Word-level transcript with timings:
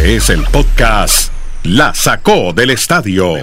Este 0.00 0.16
es 0.16 0.30
el 0.30 0.44
podcast 0.44 1.30
La 1.62 1.92
Sacó 1.92 2.54
del 2.54 2.70
Estadio 2.70 3.34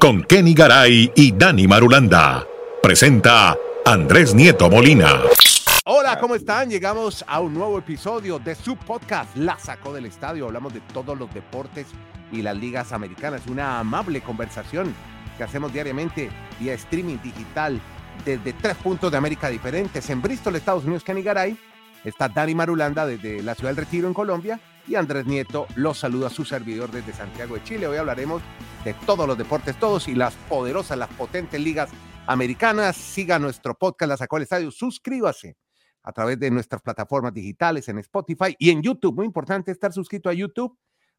con 0.00 0.24
Kenny 0.24 0.52
Garay 0.52 1.12
y 1.14 1.30
Dani 1.30 1.68
Marulanda. 1.68 2.44
Presenta 2.82 3.56
Andrés 3.84 4.34
Nieto 4.34 4.68
Molina. 4.68 5.20
Hola, 5.84 6.18
¿cómo 6.18 6.34
están? 6.34 6.70
Llegamos 6.70 7.24
a 7.28 7.38
un 7.38 7.54
nuevo 7.54 7.78
episodio 7.78 8.40
de 8.40 8.56
su 8.56 8.76
podcast 8.76 9.36
La 9.36 9.60
Sacó 9.60 9.94
del 9.94 10.06
Estadio. 10.06 10.46
Hablamos 10.46 10.74
de 10.74 10.80
todos 10.92 11.16
los 11.16 11.32
deportes 11.32 11.86
y 12.32 12.42
las 12.42 12.56
ligas 12.56 12.92
americanas. 12.92 13.42
Una 13.46 13.78
amable 13.78 14.22
conversación 14.22 14.92
que 15.38 15.44
hacemos 15.44 15.72
diariamente 15.72 16.30
vía 16.58 16.74
streaming 16.74 17.18
digital 17.22 17.80
desde 18.24 18.54
tres 18.54 18.74
puntos 18.74 19.12
de 19.12 19.18
América 19.18 19.48
diferentes. 19.50 20.10
En 20.10 20.20
Bristol, 20.20 20.56
Estados 20.56 20.82
Unidos, 20.82 21.04
Kenny 21.04 21.22
Garay. 21.22 21.56
Está 22.02 22.28
Dani 22.28 22.56
Marulanda 22.56 23.06
desde 23.06 23.40
la 23.40 23.54
ciudad 23.54 23.70
del 23.70 23.84
Retiro 23.84 24.08
en 24.08 24.14
Colombia 24.14 24.58
y 24.86 24.94
Andrés 24.94 25.26
Nieto 25.26 25.66
los 25.74 25.98
saluda 25.98 26.28
a 26.28 26.30
su 26.30 26.44
servidor 26.44 26.90
desde 26.90 27.12
Santiago 27.12 27.54
de 27.56 27.64
Chile. 27.64 27.86
Hoy 27.86 27.96
hablaremos 27.96 28.42
de 28.84 28.94
todos 28.94 29.26
los 29.26 29.36
deportes, 29.36 29.78
todos 29.78 30.08
y 30.08 30.14
las 30.14 30.34
poderosas, 30.48 30.96
las 30.96 31.08
potentes 31.10 31.60
ligas 31.60 31.90
americanas. 32.26 32.96
Siga 32.96 33.38
nuestro 33.38 33.74
podcast, 33.74 34.08
La 34.10 34.16
Sacó 34.16 34.36
el 34.36 34.44
Estadio. 34.44 34.70
Suscríbase 34.70 35.56
a 36.02 36.12
través 36.12 36.38
de 36.38 36.50
nuestras 36.50 36.82
plataformas 36.82 37.34
digitales 37.34 37.88
en 37.88 37.98
Spotify 37.98 38.54
y 38.58 38.70
en 38.70 38.82
YouTube. 38.82 39.16
Muy 39.16 39.26
importante 39.26 39.72
estar 39.72 39.92
suscrito 39.92 40.28
a 40.28 40.32
YouTube 40.32 40.78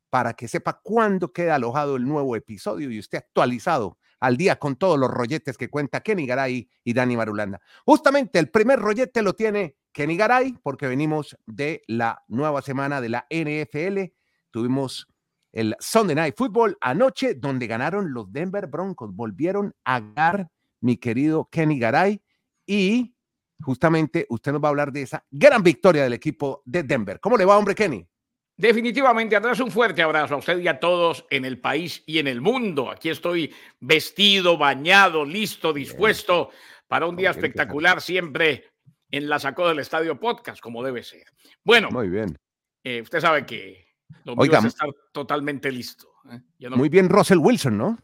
para 0.10 0.34
que 0.34 0.48
sepa 0.48 0.80
cuándo 0.82 1.34
queda 1.34 1.56
alojado 1.56 1.98
el 1.98 2.08
nuevo 2.08 2.36
episodio 2.36 2.90
y 2.90 3.00
esté 3.00 3.18
actualizado 3.18 3.98
al 4.20 4.38
día 4.38 4.58
con 4.58 4.78
todos 4.78 4.98
los 4.98 5.12
rolletes 5.12 5.58
que 5.58 5.70
cuenta 5.70 6.00
Kenny 6.00 6.26
Garay 6.26 6.70
y 6.84 6.94
Dani 6.94 7.18
Marulanda. 7.18 7.60
Justamente 7.86 8.40
el 8.40 8.50
primer 8.50 8.80
rollete 8.80 9.22
lo 9.22 9.34
tiene 9.34 9.76
Kenny 9.98 10.16
Garay, 10.16 10.54
porque 10.62 10.86
venimos 10.86 11.36
de 11.48 11.82
la 11.88 12.24
nueva 12.28 12.62
semana 12.62 13.02
de 13.02 13.10
la 13.10 13.26
NFL. 13.32 14.14
Tuvimos 14.52 15.08
el 15.52 15.76
Sunday 15.80 16.16
Night 16.16 16.36
Football 16.38 16.78
anoche, 16.82 17.34
donde 17.34 17.66
ganaron 17.66 18.14
los 18.14 18.32
Denver 18.32 18.68
Broncos. 18.68 19.10
Volvieron 19.12 19.74
a 19.84 20.00
ganar 20.00 20.52
mi 20.82 20.98
querido 20.98 21.50
Kenny 21.52 21.80
Garay. 21.80 22.22
Y 22.68 23.16
justamente 23.60 24.28
usted 24.30 24.52
nos 24.52 24.64
va 24.64 24.68
a 24.68 24.70
hablar 24.70 24.92
de 24.92 25.02
esa 25.02 25.26
gran 25.32 25.64
victoria 25.64 26.04
del 26.04 26.14
equipo 26.14 26.62
de 26.64 26.84
Denver. 26.84 27.20
¿Cómo 27.20 27.36
le 27.36 27.46
va, 27.46 27.58
hombre, 27.58 27.74
Kenny? 27.74 28.08
Definitivamente, 28.56 29.36
Andrés, 29.36 29.60
un 29.62 29.72
fuerte 29.72 30.04
abrazo 30.04 30.36
a 30.36 30.38
usted 30.38 30.60
y 30.60 30.68
a 30.68 30.80
todos 30.80 31.26
en 31.32 31.44
el 31.44 31.60
país 31.60 32.04
y 32.06 32.20
en 32.20 32.28
el 32.28 32.40
mundo. 32.40 32.92
Aquí 32.92 33.10
estoy 33.10 33.52
vestido, 33.80 34.60
bañado, 34.60 35.26
listo, 35.26 35.74
dispuesto 35.74 36.52
para 36.88 37.08
un 37.08 37.16
día 37.16 37.32
espectacular 37.32 38.00
siempre 38.00 38.77
en 39.12 39.30
la 39.30 39.40
sacó 39.40 39.68
del 39.68 39.80
estadio 39.80 40.20
podcast, 40.20 40.62
como 40.62 40.84
debe 40.84 41.04
ser. 41.04 41.26
Bueno, 41.64 41.90
muy 41.92 42.10
bien. 42.10 42.38
Eh, 42.84 43.02
usted 43.02 43.20
sabe 43.20 43.46
que 43.46 43.88
lo 44.24 44.34
Oiga, 44.34 44.60
estar 44.60 44.90
totalmente 45.12 45.72
listo. 45.72 46.08
¿eh? 46.32 46.70
Muy 46.70 46.90
bien, 46.90 47.10
Russell 47.10 47.40
Wilson, 47.40 47.78
¿no? 47.78 47.98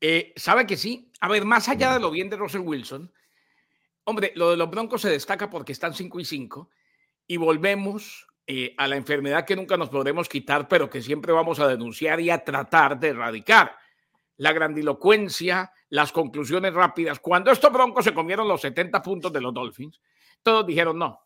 Eh, 0.00 0.32
sabe 0.36 0.66
que 0.66 0.76
sí. 0.76 1.10
A 1.20 1.28
ver, 1.28 1.44
más 1.44 1.68
allá 1.68 1.94
de 1.94 2.00
lo 2.00 2.10
bien 2.10 2.28
de 2.28 2.36
Russell 2.36 2.62
Wilson, 2.62 3.12
hombre, 4.04 4.32
lo 4.34 4.50
de 4.50 4.56
los 4.56 4.70
Broncos 4.70 5.02
se 5.02 5.10
destaca 5.10 5.48
porque 5.48 5.72
están 5.72 5.94
5 5.94 6.18
y 6.20 6.24
5 6.24 6.70
y 7.28 7.36
volvemos 7.36 8.26
a 8.76 8.86
la 8.86 8.96
enfermedad 8.96 9.46
que 9.46 9.56
nunca 9.56 9.78
nos 9.78 9.88
podremos 9.88 10.28
quitar, 10.28 10.68
pero 10.68 10.90
que 10.90 11.00
siempre 11.00 11.32
vamos 11.32 11.58
a 11.58 11.68
denunciar 11.68 12.20
y 12.20 12.28
a 12.28 12.44
tratar 12.44 13.00
de 13.00 13.08
erradicar. 13.08 13.76
La 14.36 14.52
grandilocuencia, 14.52 15.72
las 15.88 16.12
conclusiones 16.12 16.74
rápidas. 16.74 17.20
Cuando 17.20 17.50
estos 17.50 17.72
Broncos 17.72 18.04
se 18.04 18.12
comieron 18.12 18.48
los 18.48 18.60
70 18.60 19.00
puntos 19.00 19.32
de 19.32 19.40
los 19.40 19.54
Dolphins, 19.54 20.00
todos 20.42 20.66
dijeron 20.66 20.98
no. 20.98 21.20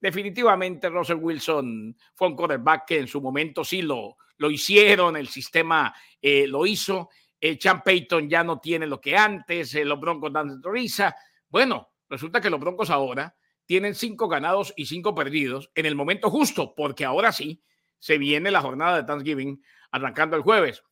Definitivamente 0.00 0.88
Russell 0.88 1.16
Wilson 1.16 1.96
fue 2.14 2.28
un 2.28 2.36
quarterback 2.36 2.86
que 2.86 2.98
en 3.00 3.08
su 3.08 3.20
momento 3.20 3.64
sí 3.64 3.82
lo, 3.82 4.16
lo 4.36 4.50
hicieron, 4.50 5.16
el 5.16 5.28
sistema 5.28 5.94
eh, 6.20 6.46
lo 6.46 6.66
hizo. 6.66 7.10
Eh, 7.40 7.58
Chan 7.58 7.82
Payton 7.82 8.28
ya 8.28 8.42
no 8.42 8.58
tiene 8.60 8.86
lo 8.86 9.00
que 9.00 9.16
antes, 9.16 9.74
eh, 9.74 9.84
los 9.84 10.00
Broncos 10.00 10.32
dan 10.32 10.62
risa. 10.62 11.14
Bueno, 11.48 11.90
resulta 12.08 12.40
que 12.40 12.50
los 12.50 12.60
Broncos 12.60 12.90
ahora 12.90 13.36
tienen 13.66 13.94
cinco 13.94 14.28
ganados 14.28 14.72
y 14.76 14.86
cinco 14.86 15.14
perdidos 15.14 15.70
en 15.74 15.86
el 15.86 15.94
momento 15.94 16.30
justo, 16.30 16.74
porque 16.74 17.04
ahora 17.04 17.32
sí 17.32 17.62
se 17.98 18.18
viene 18.18 18.50
la 18.50 18.62
jornada 18.62 18.96
de 18.96 19.04
Thanksgiving 19.04 19.62
arrancando 19.90 20.36
el 20.36 20.42
jueves. 20.42 20.82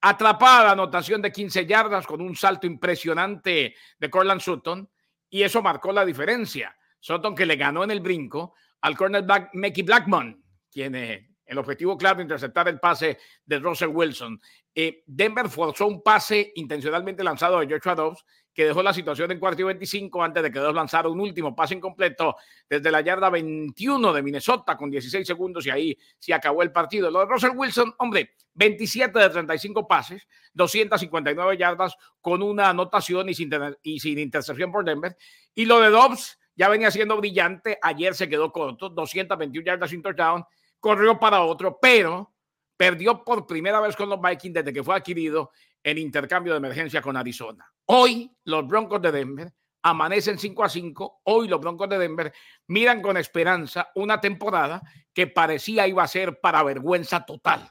Atrapada 0.00 0.72
anotación 0.72 1.22
de 1.22 1.32
15 1.32 1.66
yardas 1.66 2.06
con 2.06 2.20
un 2.20 2.36
salto 2.36 2.66
impresionante 2.66 3.74
de 3.98 4.10
Corland 4.10 4.40
Sutton 4.40 4.88
y 5.30 5.42
eso 5.42 5.62
marcó 5.62 5.92
la 5.92 6.04
diferencia. 6.04 6.75
Sutton 7.00 7.34
que 7.34 7.46
le 7.46 7.56
ganó 7.56 7.84
en 7.84 7.90
el 7.90 8.00
brinco 8.00 8.54
al 8.80 8.96
cornerback 8.96 9.50
Mickey 9.54 9.82
Blackmon, 9.82 10.42
quien 10.70 10.94
eh, 10.94 11.28
el 11.46 11.58
objetivo 11.58 11.96
claro 11.96 12.20
interceptar 12.20 12.68
el 12.68 12.80
pase 12.80 13.18
de 13.44 13.58
Russell 13.58 13.88
Wilson. 13.88 14.40
Eh, 14.74 15.02
Denver 15.06 15.48
forzó 15.48 15.86
un 15.86 16.02
pase 16.02 16.52
intencionalmente 16.56 17.24
lanzado 17.24 17.60
de 17.60 17.72
Joshua 17.72 17.94
Dobbs 17.94 18.24
que 18.52 18.64
dejó 18.64 18.82
la 18.82 18.92
situación 18.92 19.30
en 19.30 19.38
cuarto 19.38 19.60
y 19.62 19.64
25 19.66 20.22
antes 20.22 20.42
de 20.42 20.50
que 20.50 20.58
dos 20.58 20.74
lanzara 20.74 21.10
un 21.10 21.20
último 21.20 21.54
pase 21.54 21.74
incompleto 21.74 22.36
desde 22.68 22.90
la 22.90 23.02
yarda 23.02 23.28
21 23.28 24.12
de 24.14 24.22
Minnesota 24.22 24.76
con 24.78 24.90
16 24.90 25.26
segundos 25.26 25.66
y 25.66 25.70
ahí 25.70 25.98
se 26.18 26.32
acabó 26.32 26.62
el 26.62 26.72
partido. 26.72 27.10
Lo 27.10 27.20
de 27.20 27.26
Russell 27.26 27.50
Wilson, 27.54 27.94
hombre, 27.98 28.30
27 28.54 29.18
de 29.18 29.28
35 29.28 29.86
pases, 29.86 30.26
259 30.54 31.58
yardas 31.58 31.96
con 32.20 32.42
una 32.42 32.70
anotación 32.70 33.28
y 33.28 33.34
sin, 33.34 33.50
y 33.82 34.00
sin 34.00 34.18
intercepción 34.18 34.72
por 34.72 34.86
Denver. 34.86 35.14
Y 35.54 35.66
lo 35.66 35.78
de 35.78 35.90
Dobbs, 35.90 36.38
ya 36.56 36.68
venía 36.68 36.90
siendo 36.90 37.16
brillante. 37.16 37.78
Ayer 37.82 38.14
se 38.14 38.28
quedó 38.28 38.50
corto, 38.50 38.88
221 38.88 39.64
yardas 39.64 39.90
sin 39.90 40.02
touchdown, 40.02 40.44
corrió 40.80 41.18
para 41.20 41.42
otro, 41.42 41.78
pero 41.80 42.34
perdió 42.76 43.22
por 43.22 43.46
primera 43.46 43.80
vez 43.80 43.94
con 43.94 44.08
los 44.08 44.20
Vikings 44.20 44.54
desde 44.54 44.72
que 44.72 44.82
fue 44.82 44.96
adquirido 44.96 45.50
en 45.82 45.98
intercambio 45.98 46.52
de 46.52 46.58
emergencia 46.58 47.00
con 47.00 47.16
Arizona. 47.16 47.64
Hoy 47.86 48.30
los 48.44 48.66
Broncos 48.66 49.00
de 49.00 49.12
Denver 49.12 49.52
amanecen 49.82 50.38
5 50.38 50.64
a 50.64 50.68
5. 50.68 51.20
Hoy 51.24 51.48
los 51.48 51.60
Broncos 51.60 51.88
de 51.88 51.98
Denver 51.98 52.32
miran 52.66 53.00
con 53.00 53.16
esperanza 53.16 53.90
una 53.94 54.20
temporada 54.20 54.82
que 55.12 55.28
parecía 55.28 55.86
iba 55.86 56.02
a 56.02 56.08
ser 56.08 56.40
para 56.40 56.62
vergüenza 56.64 57.24
total. 57.24 57.70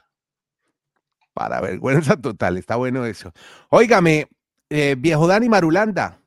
Para 1.34 1.60
vergüenza 1.60 2.16
total, 2.16 2.56
está 2.56 2.76
bueno 2.76 3.04
eso. 3.04 3.32
Óigame, 3.68 4.28
eh, 4.70 4.94
viejo 4.96 5.26
Dani 5.26 5.50
Marulanda, 5.50 6.22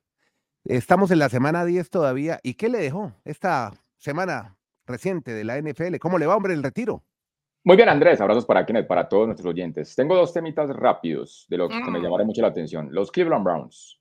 Estamos 0.66 1.10
en 1.12 1.20
la 1.20 1.30
semana 1.30 1.66
10 1.66 1.90
todavía. 1.90 2.40
¿Y 2.44 2.56
qué 2.56 2.70
le 2.70 2.80
dejó 2.80 3.14
esta 3.24 3.72
semana 3.98 4.58
reciente 4.86 5.34
de 5.34 5.44
la 5.44 5.60
NFL? 5.60 5.98
¿Cómo 6.00 6.18
le 6.18 6.26
va, 6.26 6.36
hombre, 6.36 6.54
el 6.54 6.64
retiro? 6.64 7.04
Muy 7.64 7.76
bien, 7.76 7.90
Andrés. 7.90 8.20
Abrazos 8.20 8.46
para 8.46 8.66
quienes, 8.66 8.86
para 8.86 9.08
todos 9.08 9.28
nuestros 9.28 9.50
oyentes. 9.50 9.96
Tengo 9.96 10.16
dos 10.16 10.34
temitas 10.34 10.70
rápidos 10.70 11.46
de 11.50 11.58
los 11.58 11.70
que 11.70 11.92
me 11.92 12.00
mm. 12.00 12.04
llamaron 12.04 12.28
mucho 12.28 12.42
la 12.42 12.50
atención. 12.50 12.90
Los 12.92 13.12
Cleveland 13.12 13.44
Browns, 13.44 14.00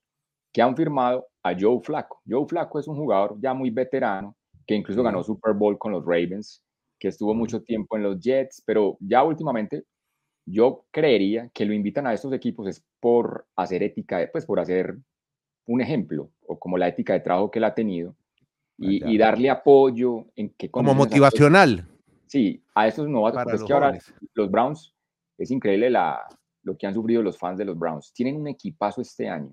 que 0.53 0.63
han 0.63 0.77
firmado 0.77 1.29
a 1.43 1.55
Joe 1.59 1.81
Flacco. 1.83 2.23
Joe 2.29 2.47
Flacco 2.47 2.79
es 2.79 2.89
un 2.89 2.97
jugador 2.97 3.37
ya 3.41 3.55
muy 3.55 3.71
veterano, 3.71 4.37
que 4.67 4.75
incluso 4.75 5.03
ganó 5.03 5.23
Super 5.23 5.55
Bowl 5.55 5.79
con 5.79 5.93
los 5.93 6.05
Ravens, 6.05 6.63
que 6.99 7.09
estuvo 7.09 7.35
mucho 7.35 7.63
tiempo 7.63 7.97
en 7.97 8.03
los 8.03 8.19
Jets, 8.21 8.63
pero 8.67 8.97
ya 9.01 9.23
últimamente 9.23 9.85
yo 10.45 10.85
creería 10.91 11.51
que 11.53 11.65
lo 11.65 11.73
invitan 11.73 12.07
a 12.07 12.15
estos 12.15 12.33
equipos 12.33 12.67
es 12.69 12.85
por 13.01 13.47
hacer 13.57 13.83
ética, 13.83 14.29
pues 14.33 14.47
por 14.47 14.61
hacer 14.61 14.97
un 15.67 15.81
ejemplo, 15.81 16.31
o 16.49 16.59
como 16.59 16.77
la 16.79 16.89
ética 16.89 17.13
de 17.13 17.21
trabajo 17.21 17.51
que 17.51 17.59
él 17.59 17.65
ha 17.65 17.75
tenido, 17.75 18.15
y, 18.79 19.03
ah, 19.03 19.27
darle 19.27 19.51
apoyo 19.51 20.27
en 20.37 20.51
que... 20.51 20.71
Como 20.71 20.95
motivacional. 20.95 21.87
Sí, 22.27 22.63
a 22.75 22.87
esos 22.87 23.09
novatos, 23.09 23.43
porque 23.43 23.57
es 23.57 23.65
que 23.65 23.73
ahora 23.73 23.99
los 24.35 24.51
Browns, 24.51 24.95
es 25.37 25.51
increíble 25.51 25.91
la, 25.91 26.27
lo 26.63 26.77
que 26.77 26.87
han 26.87 26.95
sufrido 26.95 27.23
los 27.23 27.39
fans 27.39 27.59
de 27.59 27.65
los 27.65 27.79
Browns. 27.79 28.13
Tienen 28.13 28.37
un 28.37 28.49
equipazo 28.49 29.01
este 29.01 29.29
año. 29.29 29.53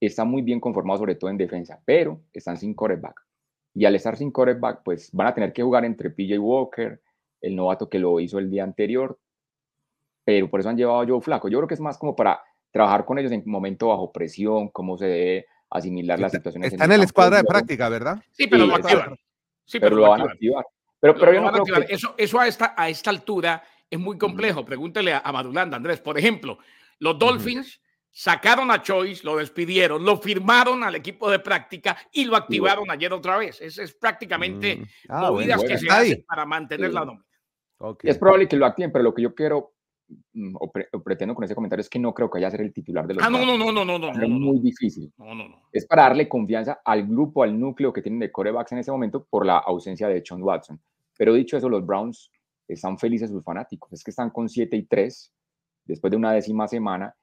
Están 0.00 0.28
muy 0.28 0.42
bien 0.42 0.60
conformados, 0.60 1.00
sobre 1.00 1.14
todo 1.14 1.30
en 1.30 1.36
defensa, 1.36 1.80
pero 1.84 2.20
están 2.32 2.56
sin 2.56 2.74
quarterback. 2.74 3.20
Y 3.74 3.84
al 3.84 3.94
estar 3.94 4.16
sin 4.16 4.30
quarterback, 4.30 4.82
pues 4.82 5.10
van 5.12 5.28
a 5.28 5.34
tener 5.34 5.52
que 5.52 5.62
jugar 5.62 5.84
entre 5.84 6.10
PJ 6.10 6.38
Walker, 6.38 7.00
el 7.40 7.56
novato 7.56 7.88
que 7.88 7.98
lo 7.98 8.18
hizo 8.20 8.38
el 8.38 8.50
día 8.50 8.64
anterior, 8.64 9.18
pero 10.24 10.50
por 10.50 10.60
eso 10.60 10.68
han 10.68 10.76
llevado 10.76 11.00
a 11.00 11.06
Joe 11.06 11.20
Flaco. 11.20 11.48
Yo 11.48 11.58
creo 11.58 11.68
que 11.68 11.74
es 11.74 11.80
más 11.80 11.96
como 11.98 12.16
para 12.16 12.42
trabajar 12.70 13.04
con 13.04 13.18
ellos 13.18 13.32
en 13.32 13.42
momento 13.46 13.88
bajo 13.88 14.12
presión, 14.12 14.68
cómo 14.68 14.96
se 14.96 15.06
debe 15.06 15.46
asimilar 15.70 16.18
las 16.18 16.32
situaciones. 16.32 16.72
Está 16.72 16.84
en, 16.84 16.92
el 16.92 17.02
escuadra 17.02 17.38
de 17.38 17.44
práctica, 17.44 17.88
¿verdad? 17.88 18.22
Sí, 18.32 18.46
pero 18.46 18.66
lo 18.66 18.74
activan. 18.74 19.16
Sí, 19.64 19.78
pero, 19.78 19.96
lo 19.96 20.10
van 20.10 20.22
a 20.22 20.24
activar. 20.24 20.64
Pero, 20.98 21.14
pero 21.14 21.32
yo 21.32 21.40
no 21.40 21.52
creo 21.52 21.86
que... 21.86 21.94
eso, 21.94 22.14
eso 22.18 22.40
a, 22.40 22.48
esta, 22.48 22.74
a 22.76 22.88
esta 22.88 23.10
altura 23.10 23.62
es 23.88 23.98
muy 23.98 24.18
complejo. 24.18 24.64
Pregúntele 24.64 25.14
a, 25.14 25.32
Madulanda, 25.32 25.76
Andrés. 25.76 26.00
Por 26.00 26.18
ejemplo, 26.18 26.58
los 26.98 27.18
Dolphins 27.18 27.80
sacaron 28.10 28.70
a 28.70 28.82
Choice, 28.82 29.24
lo 29.24 29.36
despidieron, 29.36 30.04
lo 30.04 30.18
firmaron 30.18 30.82
al 30.82 30.96
equipo 30.96 31.30
de 31.30 31.38
práctica 31.38 31.96
y 32.12 32.24
lo 32.24 32.36
activaron 32.36 32.90
ayer 32.90 33.12
otra 33.12 33.38
vez. 33.38 33.60
Es, 33.60 33.78
es 33.78 33.94
prácticamente 33.94 34.76
mm. 34.76 34.84
ah, 35.08 35.30
movidas 35.30 35.62
que 35.62 35.78
se 35.78 35.88
hacen 35.88 36.24
para 36.26 36.44
mantener 36.44 36.92
la 36.92 37.04
nómina. 37.04 37.24
Es 38.02 38.18
probable 38.18 38.46
que 38.46 38.56
lo 38.56 38.66
activen, 38.66 38.92
pero 38.92 39.04
lo 39.04 39.14
que 39.14 39.22
yo 39.22 39.34
quiero 39.34 39.74
Mm, 40.32 40.56
o, 40.58 40.70
pretendo 41.02 41.34
con 41.34 41.44
ese 41.44 41.54
comentario 41.54 41.80
es 41.80 41.88
que 41.88 41.98
no 41.98 42.12
creo 42.14 42.30
que 42.30 42.38
haya 42.38 42.50
ser 42.50 42.62
el 42.62 42.72
titular 42.72 43.06
de 43.06 43.14
los. 43.14 43.24
Ah, 43.24 43.30
no, 43.30 43.44
no, 43.44 43.56
no, 43.56 43.72
no, 43.72 43.84
no, 43.84 43.98
no. 43.98 44.10
Es 44.10 44.28
muy 44.28 44.58
difícil. 44.58 45.12
No, 45.18 45.34
no, 45.34 45.48
no. 45.48 45.62
Es 45.72 45.86
para 45.86 46.02
darle 46.02 46.28
confianza 46.28 46.80
al 46.84 47.06
grupo, 47.06 47.42
al 47.42 47.58
núcleo 47.58 47.92
que 47.92 48.02
tienen 48.02 48.20
de 48.20 48.32
corebacks 48.32 48.72
en 48.72 48.78
ese 48.78 48.90
momento 48.90 49.24
por 49.24 49.46
la 49.46 49.58
ausencia 49.58 50.08
de 50.08 50.22
Sean 50.24 50.42
Watson. 50.42 50.80
Pero 51.16 51.34
dicho 51.34 51.56
eso, 51.56 51.68
los 51.68 51.84
Browns 51.84 52.30
están 52.66 52.98
felices 52.98 53.30
sus 53.30 53.44
fanáticos. 53.44 53.92
Es 53.92 54.02
que 54.02 54.10
están 54.10 54.30
con 54.30 54.48
7 54.48 54.76
y 54.76 54.82
3 54.84 55.32
después 55.84 56.10
de 56.10 56.16
una 56.16 56.32
décima 56.32 56.66
semana 56.68 57.14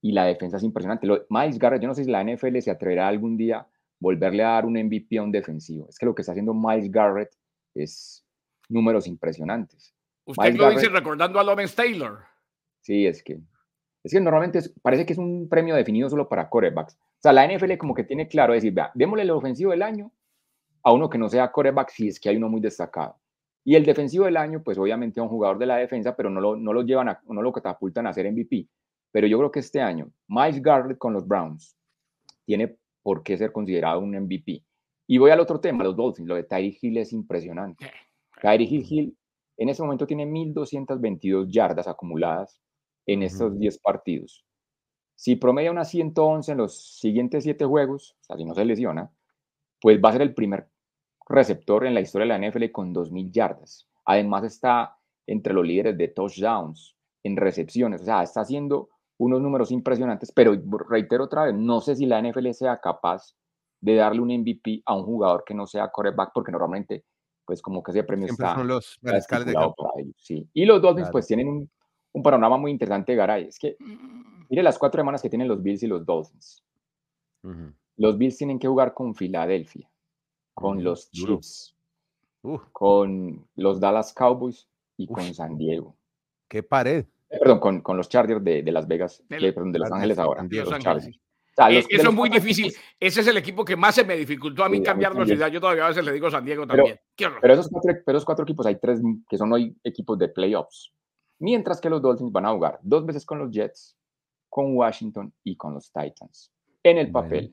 y 0.00 0.12
la 0.12 0.24
defensa 0.24 0.56
es 0.56 0.62
impresionante. 0.62 1.06
Lo, 1.06 1.24
Miles 1.28 1.58
Garrett, 1.58 1.82
yo 1.82 1.88
no 1.88 1.94
sé 1.94 2.04
si 2.04 2.10
la 2.10 2.24
NFL 2.24 2.58
se 2.60 2.70
atreverá 2.70 3.08
algún 3.08 3.36
día 3.36 3.66
volverle 3.98 4.42
a 4.42 4.50
dar 4.50 4.66
un 4.66 4.74
MVP 4.74 5.18
a 5.18 5.22
un 5.22 5.32
defensivo. 5.32 5.88
Es 5.88 5.98
que 5.98 6.06
lo 6.06 6.14
que 6.14 6.22
está 6.22 6.32
haciendo 6.32 6.54
Miles 6.54 6.90
Garrett 6.90 7.34
es 7.74 8.24
números 8.68 9.06
impresionantes. 9.06 9.94
Usted 10.24 10.54
lo 10.54 10.70
dice 10.70 10.88
recordando 10.88 11.40
a 11.40 11.44
Lawrence 11.44 11.74
Taylor. 11.74 12.20
Sí, 12.80 13.06
es 13.06 13.22
que, 13.22 13.40
es 14.02 14.12
que 14.12 14.20
normalmente 14.20 14.60
parece 14.82 15.06
que 15.06 15.12
es 15.12 15.18
un 15.18 15.48
premio 15.48 15.74
definido 15.74 16.08
solo 16.08 16.28
para 16.28 16.48
corebacks. 16.48 16.94
O 16.94 17.22
sea, 17.22 17.32
la 17.32 17.46
NFL 17.46 17.76
como 17.76 17.94
que 17.94 18.04
tiene 18.04 18.28
claro 18.28 18.52
decir, 18.52 18.72
vea, 18.72 18.90
démosle 18.94 19.22
el 19.22 19.30
ofensivo 19.30 19.70
del 19.70 19.82
año 19.82 20.12
a 20.82 20.92
uno 20.92 21.08
que 21.08 21.18
no 21.18 21.28
sea 21.28 21.52
coreback 21.52 21.90
si 21.90 22.08
es 22.08 22.18
que 22.18 22.28
hay 22.28 22.36
uno 22.36 22.48
muy 22.48 22.60
destacado. 22.60 23.16
Y 23.64 23.76
el 23.76 23.84
defensivo 23.84 24.24
del 24.24 24.36
año, 24.36 24.62
pues 24.62 24.76
obviamente 24.76 25.20
a 25.20 25.22
un 25.22 25.28
jugador 25.28 25.58
de 25.58 25.66
la 25.66 25.76
defensa, 25.76 26.16
pero 26.16 26.30
no 26.30 26.40
lo, 26.40 26.56
no 26.56 26.72
lo 26.72 26.82
llevan, 26.82 27.08
a, 27.08 27.20
no 27.28 27.42
lo 27.42 27.52
catapultan 27.52 28.06
a 28.06 28.12
ser 28.12 28.30
MVP. 28.30 28.68
Pero 29.12 29.26
yo 29.26 29.38
creo 29.38 29.52
que 29.52 29.60
este 29.60 29.80
año, 29.80 30.10
Miles 30.26 30.60
Garrett 30.60 30.98
con 30.98 31.12
los 31.12 31.26
Browns 31.26 31.76
tiene 32.44 32.76
por 33.02 33.22
qué 33.22 33.36
ser 33.36 33.52
considerado 33.52 34.00
un 34.00 34.18
MVP. 34.18 34.64
Y 35.06 35.18
voy 35.18 35.30
al 35.30 35.40
otro 35.40 35.60
tema, 35.60 35.84
los 35.84 35.94
Dolphins. 35.94 36.28
Lo 36.28 36.34
de 36.34 36.44
Tyree 36.44 36.76
Hill 36.80 36.98
es 36.98 37.12
impresionante. 37.12 37.90
Tyree 38.40 38.64
Hill, 38.64 39.16
en 39.62 39.68
ese 39.68 39.82
momento 39.82 40.06
tiene 40.06 40.26
1.222 40.26 41.46
yardas 41.48 41.86
acumuladas 41.86 42.60
en 43.06 43.22
estos 43.22 43.58
10 43.58 43.78
partidos. 43.78 44.44
Si 45.14 45.36
promedia 45.36 45.70
unas 45.70 45.88
111 45.90 46.52
en 46.52 46.58
los 46.58 46.98
siguientes 46.98 47.44
7 47.44 47.64
juegos, 47.64 48.16
o 48.22 48.24
sea, 48.24 48.36
si 48.36 48.44
no 48.44 48.54
se 48.54 48.64
lesiona, 48.64 49.10
pues 49.80 50.00
va 50.04 50.08
a 50.08 50.12
ser 50.12 50.22
el 50.22 50.34
primer 50.34 50.68
receptor 51.28 51.86
en 51.86 51.94
la 51.94 52.00
historia 52.00 52.26
de 52.26 52.38
la 52.40 52.48
NFL 52.48 52.72
con 52.72 52.92
2.000 52.92 53.30
yardas. 53.30 53.88
Además 54.04 54.44
está 54.44 54.96
entre 55.26 55.54
los 55.54 55.64
líderes 55.64 55.96
de 55.96 56.08
touchdowns 56.08 56.96
en 57.22 57.36
recepciones, 57.36 58.02
o 58.02 58.04
sea, 58.04 58.22
está 58.24 58.40
haciendo 58.40 58.88
unos 59.18 59.40
números 59.40 59.70
impresionantes, 59.70 60.32
pero 60.32 60.60
reitero 60.88 61.24
otra 61.24 61.44
vez, 61.44 61.54
no 61.54 61.80
sé 61.80 61.94
si 61.94 62.06
la 62.06 62.20
NFL 62.20 62.50
sea 62.50 62.80
capaz 62.80 63.36
de 63.80 63.94
darle 63.94 64.20
un 64.20 64.28
MVP 64.28 64.82
a 64.86 64.96
un 64.96 65.04
jugador 65.04 65.44
que 65.46 65.54
no 65.54 65.66
sea 65.66 65.88
quarterback, 65.88 66.32
porque 66.34 66.50
normalmente, 66.50 67.04
pues 67.44 67.60
como 67.62 67.82
que 67.82 67.90
ese 67.90 68.04
premio 68.04 68.26
está, 68.26 68.54
son 68.54 68.68
los 68.68 68.98
de 69.02 69.52
campo. 69.52 69.92
sí. 70.16 70.48
Y 70.52 70.64
los 70.64 70.80
Dolphins 70.80 71.10
pues 71.10 71.26
tienen 71.26 71.48
un, 71.48 71.70
un, 72.12 72.22
panorama 72.22 72.56
muy 72.56 72.70
interesante, 72.70 73.14
Garay. 73.14 73.48
Es 73.48 73.58
que, 73.58 73.76
mm. 73.78 74.46
mire 74.48 74.62
las 74.62 74.78
cuatro 74.78 75.00
semanas 75.00 75.22
que 75.22 75.30
tienen 75.30 75.48
los 75.48 75.62
Bills 75.62 75.82
y 75.82 75.86
los 75.86 76.04
Dolphins. 76.04 76.64
Los 77.96 78.16
Bills 78.16 78.36
tienen 78.36 78.58
que 78.58 78.68
jugar 78.68 78.94
con 78.94 79.14
Filadelfia, 79.14 79.90
con 80.54 80.84
los 80.84 81.10
Chiefs, 81.10 81.76
con 82.70 83.46
los 83.56 83.80
Dallas 83.80 84.12
Cowboys 84.12 84.68
y 84.96 85.08
con 85.08 85.34
San 85.34 85.58
Diego. 85.58 85.96
¡Qué 86.48 86.62
pared! 86.62 87.04
perdón, 87.38 87.60
con, 87.60 87.80
con, 87.80 87.96
los 87.96 88.08
Chargers 88.08 88.44
de, 88.44 88.62
de 88.62 88.72
Las 88.72 88.86
Vegas, 88.86 89.22
de, 89.28 89.52
perdón, 89.52 89.72
de 89.72 89.78
Los 89.78 89.90
Ángeles 89.90 90.18
ahora. 90.18 90.46
Los 90.48 90.72
eh, 91.68 91.84
eso 91.88 92.08
es 92.08 92.14
muy 92.14 92.28
difícil. 92.28 92.72
Ese 93.00 93.20
es 93.20 93.26
el 93.26 93.36
equipo 93.36 93.64
que 93.64 93.76
más 93.76 93.94
se 93.94 94.04
me 94.04 94.16
dificultó 94.16 94.64
a 94.64 94.68
mí 94.68 94.82
cambiar 94.82 95.14
la 95.14 95.26
ciudad. 95.26 95.48
Yo 95.48 95.60
todavía 95.60 95.84
a 95.84 95.88
veces 95.88 96.04
le 96.04 96.12
digo 96.12 96.30
San 96.30 96.44
Diego 96.44 96.66
también. 96.66 96.98
Pero, 97.16 97.52
esos 97.54 97.68
cuatro, 97.68 97.92
pero 98.04 98.18
esos 98.18 98.24
cuatro 98.24 98.44
equipos, 98.44 98.66
hay 98.66 98.76
tres 98.76 99.00
que 99.28 99.36
son 99.36 99.52
hoy 99.52 99.76
equipos 99.82 100.18
de 100.18 100.28
playoffs. 100.28 100.92
Mientras 101.38 101.80
que 101.80 101.90
los 101.90 102.00
Dolphins 102.00 102.30
van 102.30 102.46
a 102.46 102.52
jugar 102.52 102.78
dos 102.82 103.04
veces 103.04 103.26
con 103.26 103.38
los 103.40 103.50
Jets, 103.50 103.96
con 104.48 104.76
Washington 104.76 105.32
y 105.42 105.56
con 105.56 105.74
los 105.74 105.90
Titans. 105.92 106.52
En 106.84 106.98
el 106.98 107.10
papel, 107.10 107.52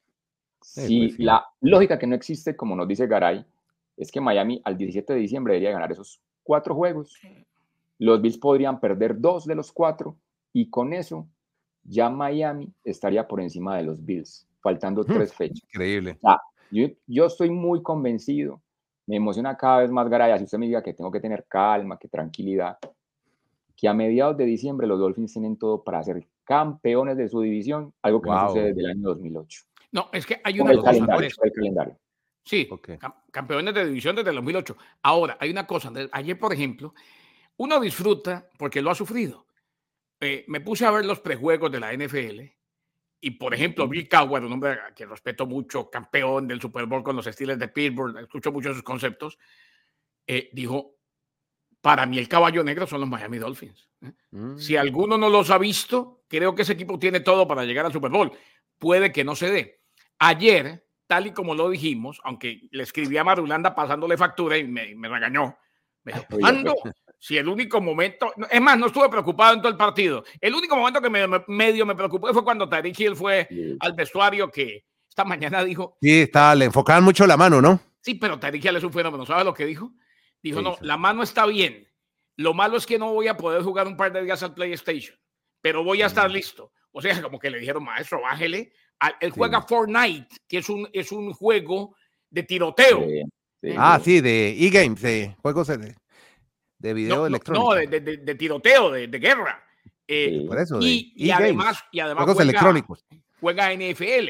si 0.62 1.08
pues 1.08 1.20
la 1.20 1.46
lógica 1.62 1.98
que 1.98 2.08
no 2.08 2.16
existe, 2.16 2.56
como 2.56 2.76
nos 2.76 2.88
dice 2.88 3.08
Garay, 3.08 3.44
es 3.98 4.12
que 4.12 4.22
Miami 4.22 4.62
al 4.64 4.78
17 4.78 5.14
de 5.14 5.20
diciembre 5.20 5.54
debería 5.54 5.72
ganar 5.72 5.92
esos 5.92 6.22
cuatro 6.44 6.76
juegos 6.76 7.20
los 8.00 8.22
Bills 8.22 8.38
podrían 8.38 8.80
perder 8.80 9.20
dos 9.20 9.46
de 9.46 9.56
los 9.56 9.72
cuatro 9.72 10.18
y 10.54 10.70
con 10.70 10.94
eso 10.94 11.28
ya 11.90 12.10
Miami 12.10 12.72
estaría 12.84 13.28
por 13.28 13.42
encima 13.42 13.78
de 13.78 13.84
los 13.84 14.04
Bills, 14.06 14.48
faltando 14.62 15.04
tres 15.04 15.34
fechas. 15.34 15.64
Increíble. 15.74 16.18
yo, 16.72 16.88
yo, 17.08 17.26
estoy 17.26 17.50
muy 17.50 17.82
convencido, 17.82 18.62
me 19.08 19.16
emociona 19.16 19.58
cada 19.58 19.80
vez 19.80 19.92
más 19.92 20.08
Garaya, 20.08 20.38
si 20.38 20.44
usted 20.44 20.60
me 20.60 20.68
diga 20.68 20.84
que 20.84 20.94
tengo 20.94 21.12
que 21.12 21.20
tener 21.20 21.46
calma, 21.48 21.98
que 21.98 22.08
tranquilidad, 22.08 22.78
que 23.76 23.88
a 23.88 23.94
mediados 23.94 24.38
de 24.38 24.46
diciembre 24.46 24.86
los 24.86 25.00
Dolphins 25.00 25.34
tienen 25.34 25.58
todo 25.58 25.84
para 25.84 26.04
ser 26.04 26.28
campeones 26.44 27.18
de 27.18 27.28
su 27.28 27.42
división, 27.42 27.94
algo 28.02 28.22
que 28.22 28.30
no 28.30 28.48
sucede 28.48 28.68
desde 28.68 28.82
el 28.82 28.90
año 28.92 29.10
2008. 29.10 29.64
No, 29.92 30.10
es 30.14 30.26
que 30.26 30.40
hay 30.44 30.60
una 30.60 30.76
cosa. 30.76 30.92
Calendario, 30.92 31.30
el 31.42 31.52
calendario. 31.52 32.00
Sí, 32.44 32.70
campeones 33.32 33.74
de 33.74 33.86
división 33.86 34.16
desde 34.16 34.30
el 34.30 34.36
2008. 34.38 34.78
Ahora, 35.04 35.38
hay 35.40 35.50
una 35.50 35.66
cosa. 35.66 35.92
Ayer, 36.12 36.38
por 36.38 36.54
ejemplo, 36.54 36.94
uno 37.58 37.80
disfruta 37.80 38.48
porque 38.58 38.82
lo 38.82 38.92
ha 38.92 38.96
sufrido. 38.96 39.46
Eh, 40.22 40.46
me 40.48 40.62
puse 40.62 40.86
a 40.86 40.92
ver 40.92 41.06
los 41.06 41.20
prejuegos 41.20 41.72
de 41.72 41.80
la 41.80 41.94
NFL 41.94 42.42
y, 43.22 43.32
por 43.32 43.54
ejemplo, 43.54 43.88
Bill 43.88 44.08
Cowher, 44.08 44.44
un 44.44 44.54
hombre 44.54 44.80
que 44.96 45.06
respeto 45.06 45.46
mucho, 45.46 45.90
campeón 45.90 46.48
del 46.48 46.62
Super 46.62 46.86
Bowl 46.86 47.04
con 47.04 47.16
los 47.16 47.26
Steelers 47.26 47.60
de 47.60 47.68
Pittsburgh, 47.68 48.18
escucho 48.18 48.52
mucho 48.52 48.74
sus 48.74 48.84
conceptos, 48.84 49.38
eh, 50.26 50.50
dijo, 50.54 50.96
para 51.82 52.06
mí 52.06 52.18
el 52.18 52.28
caballo 52.28 52.64
negro 52.64 52.88
son 52.88 53.02
los 53.02 53.10
Miami 53.10 53.38
Dolphins. 53.38 53.90
¿eh? 54.02 54.12
Si 54.58 54.76
mm. 54.76 54.80
alguno 54.80 55.18
no 55.18 55.30
los 55.30 55.50
ha 55.50 55.58
visto, 55.58 56.24
creo 56.28 56.56
que 56.56 56.62
ese 56.62 56.74
equipo 56.74 57.00
tiene 57.00 57.20
todo 57.20 57.48
para 57.48 57.66
llegar 57.66 57.86
al 57.86 57.94
Super 57.94 58.12
Bowl. 58.12 58.32
Puede 58.78 59.12
que 59.12 59.24
no 59.24 59.36
se 59.36 59.52
dé. 59.52 59.82
Ayer, 60.20 60.86
tal 61.08 61.28
y 61.28 61.32
como 61.32 61.56
lo 61.56 61.70
dijimos, 61.70 62.22
aunque 62.24 62.68
le 62.72 62.84
escribí 62.84 63.18
a 63.18 63.24
Marulanda 63.24 63.76
pasándole 63.76 64.18
factura 64.18 64.58
y 64.58 64.66
me, 64.66 64.96
me 64.96 65.10
regañó, 65.10 65.58
me 66.04 66.14
dijo, 66.14 66.26
¿cuándo, 66.40 66.76
si 67.20 67.38
el 67.38 67.50
único 67.50 67.82
momento, 67.82 68.34
es 68.50 68.62
más, 68.62 68.80
no 68.80 68.88
estuve 68.88 69.10
preocupado 69.10 69.54
en 69.54 69.62
todo 69.62 69.72
el 69.72 69.78
partido. 69.78 70.24
El 70.40 70.56
único 70.56 70.76
momento 70.78 71.02
que 71.02 71.10
me, 71.10 71.28
medio 71.48 71.86
me 71.86 71.94
preocupé 71.94 72.32
fue 72.32 72.46
cuando 72.46 72.70
Tariq 72.70 72.98
Hill 72.98 73.16
fue 73.16 73.48
al 73.82 73.94
vestuario 73.94 74.50
que 74.50 74.86
esta 75.08 75.26
mañana 75.26 75.64
dijo. 75.64 75.98
Sí, 76.02 76.22
está, 76.22 76.56
le 76.56 76.66
enfocaban 76.66 77.04
mucho 77.04 77.28
la 77.28 77.36
mano, 77.36 77.62
¿no? 77.62 77.80
Sí, 78.00 78.16
pero 78.16 78.40
Tariq 78.40 78.64
Hill 78.64 78.78
es 78.78 78.84
un 78.86 78.94
fenómeno. 78.94 79.26
¿Sabes 79.26 79.44
lo 79.44 79.54
que 79.54 79.66
dijo? 79.66 79.92
Dijo, 80.42 80.62
no, 80.62 80.78
la 80.80 80.96
mano 80.96 81.22
está 81.22 81.46
bien. 81.46 81.86
Lo 82.38 82.54
malo 82.54 82.78
es 82.78 82.86
que 82.86 82.98
no 82.98 83.14
voy 83.14 83.28
a 83.28 83.36
poder 83.36 83.64
jugar 83.64 83.86
un 83.86 83.98
par 83.98 84.14
de 84.14 84.24
días 84.24 84.42
al 84.42 84.54
PlayStation, 84.54 85.18
pero 85.60 85.84
voy 85.84 86.02
a 86.02 86.06
estar 86.06 86.32
listo. 86.32 86.72
O 86.94 87.02
sea, 87.02 87.22
como 87.22 87.38
que 87.38 87.50
le 87.50 87.60
dijeron, 87.60 87.84
maestro, 87.84 88.22
bájele. 88.22 88.72
Él 89.20 89.32
juega 89.32 89.62
Fortnite, 89.62 90.38
que 90.48 90.60
es 90.60 90.70
un, 90.70 90.88
es 90.94 91.12
un 91.12 91.34
juego 91.34 91.96
de 92.30 92.44
tiroteo. 92.44 93.06
Ah, 93.78 94.00
sí, 94.02 94.22
de 94.22 94.52
e-games, 94.52 95.02
de 95.02 95.36
juegos 95.42 95.68
de 95.68 95.96
de 96.80 96.94
video 96.94 97.28
electrónico. 97.28 97.74
No, 97.74 97.76
de, 97.76 98.36
tiroteo, 98.36 98.92
de, 98.92 99.08
guerra. 99.08 99.64
Eh, 100.08 100.44
por 100.48 100.58
eso, 100.58 100.80
y, 100.82 101.30
además, 101.30 101.84
y 101.92 102.00
además 102.00 102.26
juega, 102.26 102.44
electrónicos. 102.44 103.06
Juega 103.40 103.74
NFL. 103.74 104.30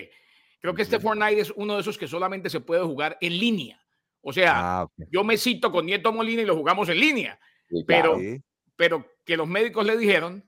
Creo 0.59 0.73
que 0.73 0.81
este 0.81 0.99
Fortnite 0.99 1.39
es 1.39 1.53
uno 1.55 1.75
de 1.75 1.81
esos 1.81 1.97
que 1.97 2.07
solamente 2.07 2.49
se 2.49 2.59
puede 2.59 2.83
jugar 2.83 3.17
en 3.21 3.39
línea. 3.39 3.81
O 4.21 4.33
sea, 4.33 4.81
ah, 4.81 4.87
yo 5.09 5.23
me 5.23 5.37
cito 5.37 5.71
con 5.71 5.85
Nieto 5.85 6.11
Molina 6.11 6.41
y 6.41 6.45
lo 6.45 6.57
jugamos 6.57 6.89
en 6.89 6.99
línea. 6.99 7.39
pero, 7.87 8.19
pero 8.75 9.05
que 9.23 9.37
los 9.37 9.47
médicos 9.47 9.85
le 9.85 9.95
dijeron, 9.95 10.43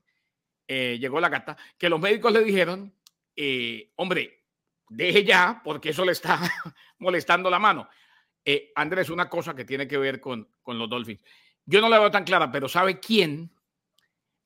eh, 0.67 0.97
llegó 0.99 1.21
la 1.21 1.29
gata, 1.29 1.55
que 1.77 1.87
los 1.87 2.01
médicos 2.01 2.33
le 2.33 2.43
dijeron, 2.43 2.93
eh, 3.35 3.91
hombre, 3.95 4.43
deje 4.89 5.23
ya, 5.23 5.61
porque 5.63 5.91
eso 5.91 6.03
le 6.03 6.11
está 6.11 6.39
molestando 6.99 7.49
la 7.49 7.59
mano. 7.59 7.87
Andrés, 8.75 9.11
una 9.11 9.29
cosa 9.29 9.55
que 9.55 9.65
tiene 9.65 9.87
que 9.87 9.99
ver 9.99 10.19
con, 10.19 10.49
con 10.63 10.77
los 10.79 10.89
Dolphins. 10.89 11.23
Yo 11.71 11.79
no 11.79 11.87
la 11.87 11.99
veo 11.99 12.11
tan 12.11 12.25
clara, 12.25 12.51
pero 12.51 12.67
¿sabe 12.67 12.99
quién? 12.99 13.49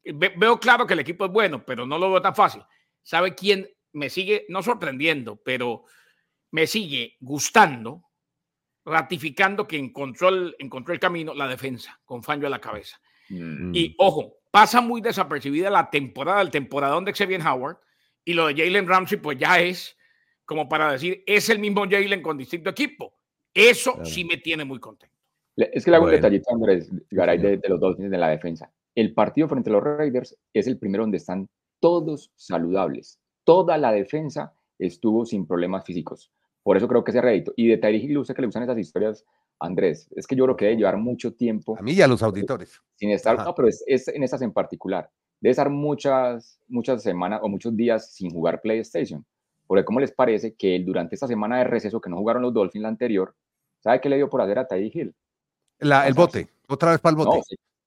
veo 0.04 0.60
claro 0.60 0.86
que 0.86 0.94
el 0.94 1.00
equipo 1.00 1.26
es 1.26 1.32
bueno, 1.32 1.66
pero 1.66 1.88
no 1.88 1.98
lo 1.98 2.12
veo 2.12 2.22
tan 2.22 2.36
fácil. 2.36 2.62
¿Sabe 3.02 3.34
quién 3.34 3.68
me 3.94 4.12
sigue, 4.12 4.46
no 4.50 4.62
sorprendiendo, 4.62 5.38
pero 5.38 5.86
me 6.52 6.68
sigue 6.68 7.18
gustando, 7.20 8.04
ratificando 8.86 9.68
que 9.68 9.78
encontró 9.78 10.30
el, 10.30 10.56
encontró 10.60 10.94
el 10.94 11.00
camino 11.00 11.34
la 11.34 11.48
defensa, 11.48 12.00
con 12.06 12.22
Fangio 12.22 12.46
a 12.46 12.52
la 12.52 12.62
cabeza? 12.62 13.02
Mm. 13.30 13.74
Y 13.74 13.96
ojo, 13.98 14.38
pasa 14.52 14.80
muy 14.80 15.02
desapercibida 15.02 15.72
la 15.72 15.90
temporada, 15.90 16.42
el 16.42 16.52
temporadón 16.52 17.06
de 17.06 17.14
Xavier 17.14 17.42
Howard, 17.42 17.80
y 18.24 18.34
lo 18.34 18.46
de 18.46 18.54
Jalen 18.56 18.88
Ramsey, 18.88 19.18
pues 19.18 19.40
ya 19.40 19.60
es 19.60 19.98
como 20.46 20.70
para 20.70 20.92
decir, 20.92 21.24
es 21.26 21.50
el 21.50 21.58
mismo 21.58 21.86
Jalen 21.90 22.22
con 22.22 22.38
distinto 22.38 22.70
equipo. 22.70 23.18
Eso 23.52 24.00
sí 24.06 24.24
me 24.24 24.38
tiene 24.38 24.64
muy 24.64 24.80
contento. 24.80 25.15
Es 25.58 25.86
que 25.86 25.92
le 25.92 25.98
hago 25.98 26.06
un 26.06 26.12
detallito, 26.12 26.54
Andrés 26.54 26.92
Garay, 27.10 27.38
de, 27.38 27.62
los 27.70 27.80
Dolphins 27.80 28.12
de 28.12 28.18
la 28.18 28.30
defensa. 28.30 28.72
El 28.94 29.14
partido 29.14 29.48
frente 29.48 29.70
a 29.70 29.74
los 29.74 29.84
Raiders 29.84 30.38
es 30.54 30.68
el 30.68 30.78
primero 30.78 31.04
donde 31.04 31.18
están 31.18 31.50
todos 31.80 32.32
saludables. 32.36 33.20
Toda 33.44 33.78
la 33.78 33.92
defensa 33.92 34.54
estuvo 34.80 35.26
sin 35.26 35.46
problemas 35.48 35.86
físicos. 35.86 36.32
Por 36.64 36.78
eso 36.78 36.88
creo 36.88 37.04
que 37.04 37.12
ese 37.12 37.22
rédito. 37.22 37.54
Y 37.56 37.68
de 37.68 37.78
Tyree 37.78 38.04
Hill, 38.04 38.24
que 38.26 38.42
le 38.42 38.48
usan 38.48 38.64
esas 38.64 38.78
historias, 38.78 39.24
Andrés, 39.60 40.10
es 40.16 40.28
que 40.28 40.36
yo 40.36 40.44
creo 40.46 40.56
que 40.56 40.66
debe 40.66 40.78
llevar 40.78 40.98
mucho 40.98 41.34
tiempo. 41.34 41.78
A 41.78 41.82
mí 41.82 41.94
y 41.94 42.02
a 42.02 42.08
los 42.08 42.24
auditores. 42.24 42.82
Sin 42.96 43.12
estar, 43.12 43.38
no, 43.38 43.54
pero 43.56 43.68
es, 43.68 43.84
es, 43.88 44.08
en 44.08 44.24
esas 44.24 44.42
en 44.42 44.52
particular. 44.52 45.10
Debe 45.40 45.52
estar 45.52 45.70
muchas, 45.70 46.60
muchas 46.68 47.04
semanas 47.04 47.40
o 47.44 47.50
muchos 47.50 47.76
días 47.76 48.14
sin 48.14 48.32
jugar 48.32 48.62
PlayStation. 48.62 49.26
Porque, 49.68 49.86
¿cómo 49.86 50.00
les 50.00 50.12
parece 50.12 50.56
que 50.56 50.80
durante 50.80 51.16
esta 51.16 51.28
semana 51.28 51.60
de 51.60 51.66
receso 51.66 52.02
que 52.02 52.10
no 52.10 52.18
jugaron 52.18 52.42
los 52.42 52.54
Dolphins 52.54 52.84
la 52.84 52.90
anterior, 52.90 53.36
¿sabe 53.80 54.02
qué 54.02 54.10
le 54.10 54.18
dio 54.18 54.30
por 54.30 54.42
hacer 54.42 54.60
a 54.60 54.68
Tyree 54.68 54.92
Hill? 54.94 55.16
El 55.80 56.14
bote, 56.14 56.48
otra 56.68 56.92
vez 56.92 57.00
para 57.00 57.12
el 57.12 57.18
bote. 57.18 57.38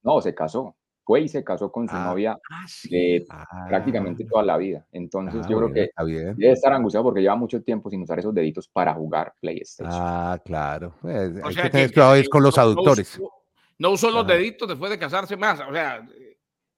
No, 0.03 0.15
No, 0.15 0.21
se 0.21 0.35
casó. 0.35 0.75
Fue 1.05 1.23
y 1.23 1.29
se 1.29 1.43
casó 1.43 1.73
con 1.73 1.89
su 1.89 1.97
Ah, 1.97 2.05
novia 2.05 2.39
Ah, 2.51 2.67
sí. 2.69 2.89
de 2.91 3.27
Ah, 3.31 3.65
prácticamente 3.67 4.27
toda 4.27 4.43
la 4.43 4.59
vida. 4.59 4.87
Entonces 4.93 5.41
ah, 5.43 5.49
yo 5.49 5.57
creo 5.57 5.73
que 5.73 5.83
está 5.85 6.03
bien. 6.05 6.37
debe 6.37 6.53
estar 6.53 6.71
angustiado 6.73 7.05
porque 7.05 7.23
lleva 7.23 7.35
mucho 7.35 7.63
tiempo 7.63 7.89
sin 7.89 8.03
usar 8.03 8.19
esos 8.19 8.35
deditos 8.35 8.69
para 8.69 8.93
jugar 8.93 9.33
PlayStation. 9.41 9.89
Ah, 9.91 10.39
claro. 10.45 10.95
Pues, 11.01 11.33
hay 11.43 11.55
sea 11.55 11.63
que 11.65 11.71
tener 11.71 11.89
que- 11.89 11.95
cuidado 11.95 12.15
que 12.15 12.29
con 12.29 12.43
los 12.43 12.55
no- 12.59 12.63
no 12.63 12.69
aductores. 12.71 13.17
usó- 13.19 13.33
No 13.79 13.91
usó 13.93 14.11
los 14.11 14.27
deditos 14.27 14.69
después 14.69 14.91
de 14.91 14.99
casarse 14.99 15.35
más. 15.37 15.61
O 15.61 15.73
sea, 15.73 16.07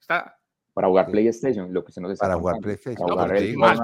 está. 0.00 0.36
Para 0.72 0.86
jugar 0.86 1.06
Sí. 1.06 1.12
PlayStation, 1.12 1.72
lo 1.74 1.82
que 1.84 1.90
se 1.90 2.00
nos 2.00 2.12
está 2.12 2.26
Para 2.26 2.36
jugar. 2.38 2.58
PlayStation. 2.60 2.94
Para 3.08 3.16
No, 3.16 3.22
jugar 3.24 3.36
el 3.36 3.56
más. 3.56 3.80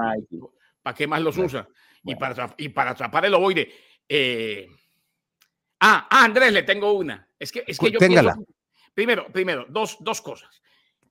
¿Para 0.81 0.95
qué 0.95 1.07
más 1.07 1.21
los 1.21 1.35
Bueno, 1.35 1.47
usa? 1.47 1.67
Y, 2.03 2.15
para, 2.15 2.55
y 2.57 2.69
para 2.69 2.91
atrapar 2.91 3.25
el 3.25 3.33
ovoide. 3.33 3.67
eh, 4.07 4.69
Ah, 5.79 6.07
ah, 6.09 6.25
Andrés, 6.25 6.51
le 6.53 6.63
tengo 6.63 6.91
una. 6.93 7.27
Es 7.37 7.51
que, 7.51 7.63
es 7.67 7.77
que 7.77 7.91
yo 7.91 7.99
téngala. 7.99 8.33
pienso- 8.35 8.51
Primero, 8.93 9.27
primero, 9.31 9.65
dos, 9.69 9.97
dos 9.99 10.21
cosas. 10.21 10.61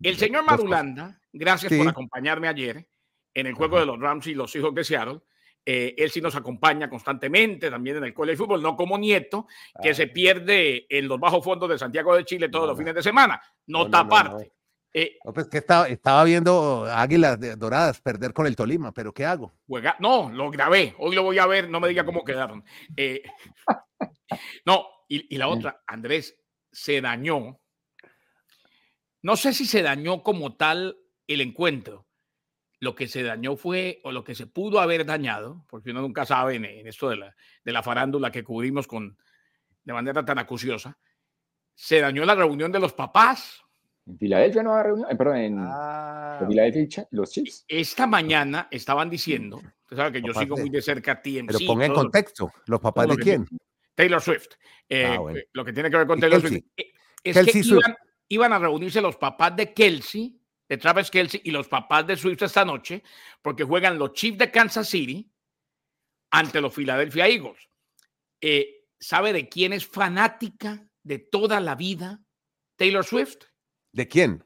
El 0.03 0.17
señor. 0.17 0.45
Marulanda, 0.45 1.21
gracias 1.33 1.71
Sí. 1.73 1.79
por 1.79 1.89
acompañarme 1.89 2.49
ayer 2.49 2.87
en 3.33 3.47
el 3.47 3.55
juego 3.55 3.77
Ajá. 3.77 3.81
de 3.83 3.87
los 3.87 4.01
Rams 4.01 4.27
y 4.27 4.35
los 4.35 4.55
hijos 4.57 4.75
de 4.75 4.83
Seattle. 4.85 5.21
Eh, 5.65 5.95
él 5.99 6.11
sí 6.11 6.21
nos 6.21 6.35
acompaña 6.37 6.89
constantemente 6.89 7.71
también 7.71 7.97
en 7.97 8.05
el 8.05 8.15
college 8.15 8.37
fútbol, 8.37 8.63
no 8.63 8.77
como 8.77 8.99
nieto, 8.99 9.47
que 9.83 9.91
Ah. 9.91 9.95
se 9.95 10.07
pierde 10.09 10.87
en 10.89 11.09
los 11.09 11.19
bajos 11.19 11.45
fondos 11.45 11.69
de 11.69 11.79
Santiago 11.79 12.15
de 12.17 12.25
Chile 12.25 12.49
todos 12.49 12.65
No, 12.65 12.69
los 12.69 12.79
fines 12.79 12.95
de 12.95 13.03
semana. 13.03 13.41
No, 13.67 13.85
Nota 13.85 13.99
no, 13.99 14.05
no, 14.05 14.11
no. 14.11 14.17
aparte. 14.17 14.53
Eh, 14.93 15.19
No, 15.25 15.33
pues 15.33 15.49
que 15.49 15.59
estaba, 15.59 15.89
estaba 15.89 16.25
viendo 16.25 16.87
Águilas 16.91 17.39
de- 17.39 17.57
Doradas 17.57 18.01
perder 18.01 18.33
con 18.33 18.47
el 18.47 18.57
Tolima, 18.57 18.93
pero 18.93 19.13
¿qué 19.13 19.25
hago? 19.27 19.55
Juega- 19.67 19.97
no, 20.01 20.31
lo 20.31 20.51
grabé. 20.51 20.95
Hoy 20.99 21.15
lo 21.15 21.23
voy 21.23 21.39
a 21.39 21.47
ver. 21.47 21.69
No 21.69 21.81
me 21.81 21.89
diga 21.89 22.05
cómo 22.05 22.25
quedaron. 22.25 22.65
Eh, 22.97 23.23
no, 24.65 24.87
y, 25.09 25.35
y 25.35 25.39
la 25.39 25.49
otra, 25.49 25.83
Andrés, 25.87 26.37
se 26.73 27.01
dañó. 27.01 27.61
No 29.23 29.37
sé 29.37 29.53
si 29.53 29.65
se 29.67 29.83
dañó 29.83 30.23
como 30.23 30.57
tal 30.57 30.97
el 31.27 31.41
encuentro. 31.41 32.07
Lo 32.79 32.95
que 32.95 33.09
se 33.09 33.23
dañó 33.23 33.57
fue, 33.57 34.01
o 34.05 34.13
lo 34.13 34.23
que 34.23 34.35
se 34.35 34.47
pudo 34.47 34.81
haber 34.81 35.07
dañado, 35.07 35.65
porque 35.69 35.91
uno 35.91 36.03
nunca 36.03 36.27
sabe 36.27 36.57
en, 36.57 36.65
en 36.67 36.87
esto 36.87 37.09
de 37.09 37.17
la, 37.17 37.35
de 37.65 37.73
la 37.73 37.83
farándula 37.83 38.31
que 38.31 38.45
cubrimos 38.45 38.87
con, 38.87 39.17
de 39.83 39.93
manera 39.95 40.25
tan 40.25 40.39
acuciosa, 40.39 40.99
se 41.75 42.01
dañó 42.01 42.25
la 42.25 42.35
reunión 42.35 42.71
de 42.71 42.79
los 42.79 42.93
papás. 42.93 43.63
En 44.07 44.19
Filadelfia 44.19 44.63
no 44.63 44.71
va 44.71 44.81
a 44.81 44.83
reunión, 44.85 45.11
eh, 45.11 45.17
perdón, 45.17 45.37
en, 45.39 45.57
Ah, 45.61 46.45
Filadelfia 46.47 47.09
los 47.11 47.31
Chiefs. 47.31 47.65
Esta 47.67 48.07
mañana 48.07 48.69
estaban 48.71 49.09
diciendo, 49.09 49.57
usted 49.57 49.97
sabe 49.97 50.13
que 50.13 50.23
yo 50.23 50.35
sigo 50.35 50.55
de- 50.57 50.63
muy 50.63 50.71
de 50.71 50.83
cerca 50.83 51.21
TMC. 51.21 51.47
pero 51.47 51.59
ponga 51.67 51.87
en 51.87 51.95
contexto, 51.95 52.53
¿los 52.67 52.81
papás 52.81 53.09
de 53.09 53.17
quién? 53.17 53.47
Taylor 53.97 54.21
Swift. 54.23 54.51
Eh, 54.89 55.05
Ah, 55.05 55.19
bueno. 55.19 55.41
Lo 55.53 55.65
que 55.65 55.73
tiene 55.73 55.91
que 55.91 55.97
ver 55.97 56.07
con 56.07 56.21
Taylor. 56.21 56.41
Swift. 56.41 56.63
eh, 56.77 56.93
Es 57.25 57.35
Kelsey 57.37 57.63
que 57.63 57.95
iban 58.29 58.53
a 58.53 58.59
reunirse 58.61 59.01
los 59.01 59.17
papás 59.17 59.57
de 59.57 59.73
Kelsey, 59.73 60.39
de 60.69 60.77
Travis 60.79 61.11
Kelsey, 61.11 61.41
y 61.45 61.51
los 61.51 61.67
papás 61.67 62.07
de 62.07 62.17
Swift 62.17 62.43
esta 62.43 62.65
noche, 62.65 63.03
porque 63.43 63.65
juegan 63.65 63.99
los 63.99 64.13
Chiefs 64.13 64.39
de 64.39 64.51
Kansas 64.53 64.89
City 64.89 65.29
ante 66.31 66.61
los 66.61 66.73
Philadelphia 66.75 67.27
Eagles. 67.27 67.69
Eh, 68.41 68.85
¿Sabe 69.01 69.33
de 69.33 69.49
quién 69.49 69.73
es 69.73 69.87
fanática 69.87 70.87
de 71.03 71.19
toda 71.19 71.61
la 71.61 71.75
vida 71.75 72.21
Taylor 72.77 73.05
Swift? 73.05 73.37
¿De 73.93 74.07
quién? 74.09 74.45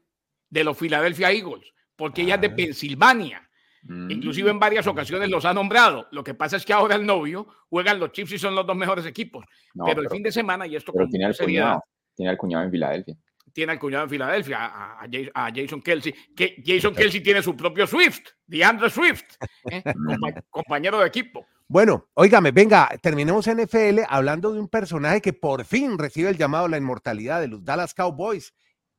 De 0.49 0.64
los 0.64 0.76
Philadelphia 0.78 1.30
Eagles, 1.33 1.73
porque 1.97 2.23
ella 2.23 2.37
es 2.37 2.40
de 2.40 2.47
Ah. 2.49 2.57
Pensilvania. 2.57 3.50
Mm. 3.82 4.10
Inclusive 4.10 4.50
en 4.50 4.58
varias 4.58 4.87
ocasiones 4.87 5.30
los 5.30 5.44
ha 5.44 5.54
nombrado. 5.54 6.06
Lo 6.12 6.22
que 6.22 6.34
pasa 6.34 6.56
es 6.56 6.64
que 6.66 6.72
ahora 6.72 6.94
el 6.96 7.06
novio 7.06 7.46
juegan 7.68 7.99
los 7.99 8.12
Chiefs 8.12 8.32
y 8.32 8.38
son 8.38 8.54
los 8.54 8.66
dos 8.66 8.76
mejores 8.76 9.06
equipos. 9.06 9.44
No, 9.75 9.84
pero 9.87 10.00
el 10.00 10.06
pero, 10.06 10.14
fin 10.16 10.22
de 10.22 10.32
semana, 10.32 10.66
y 10.66 10.76
esto 10.76 10.92
pero 10.92 11.08
tiene 11.08 11.25
al 11.26 11.34
seriedad, 11.34 11.64
cuñado. 11.64 11.84
Tiene 12.14 12.30
al 12.30 12.37
cuñado 12.37 12.64
en 12.64 12.70
Filadelfia. 12.70 13.16
tiene 13.52 13.72
al 13.72 13.78
cuñado 13.78 14.04
en 14.04 14.10
Filadelfia, 14.10 14.58
a, 14.66 15.00
a 15.02 15.08
Jas- 15.08 15.30
a 15.34 15.50
Jason 15.54 15.80
Kelsey, 15.82 16.14
que 16.37 16.62
Jason 16.64 16.94
Kelsey 16.94 17.20
tiene 17.22 17.42
su 17.42 17.56
propio 17.56 17.87
Swift, 17.87 18.20
DeAndre 18.46 18.90
Swift, 18.90 19.22
¿eh? 19.70 19.82
Compa- 19.84 20.44
compañero 20.50 21.00
de 21.00 21.06
equipo. 21.06 21.46
Bueno, 21.66 22.08
óigame, 22.14 22.50
venga, 22.50 22.88
terminemos 23.00 23.49
NFL 23.49 24.00
hablando 24.08 24.52
de 24.52 24.60
un 24.60 24.68
personaje 24.68 25.20
que 25.20 25.32
por 25.32 25.64
fin 25.64 25.99
recibe 25.99 26.28
el 26.28 26.37
llamado 26.37 26.66
a 26.66 26.68
la 26.68 26.76
inmortalidad 26.78 27.40
de 27.40 27.49
los 27.49 27.64
Dallas 27.64 27.94
Cowboys, 27.94 28.52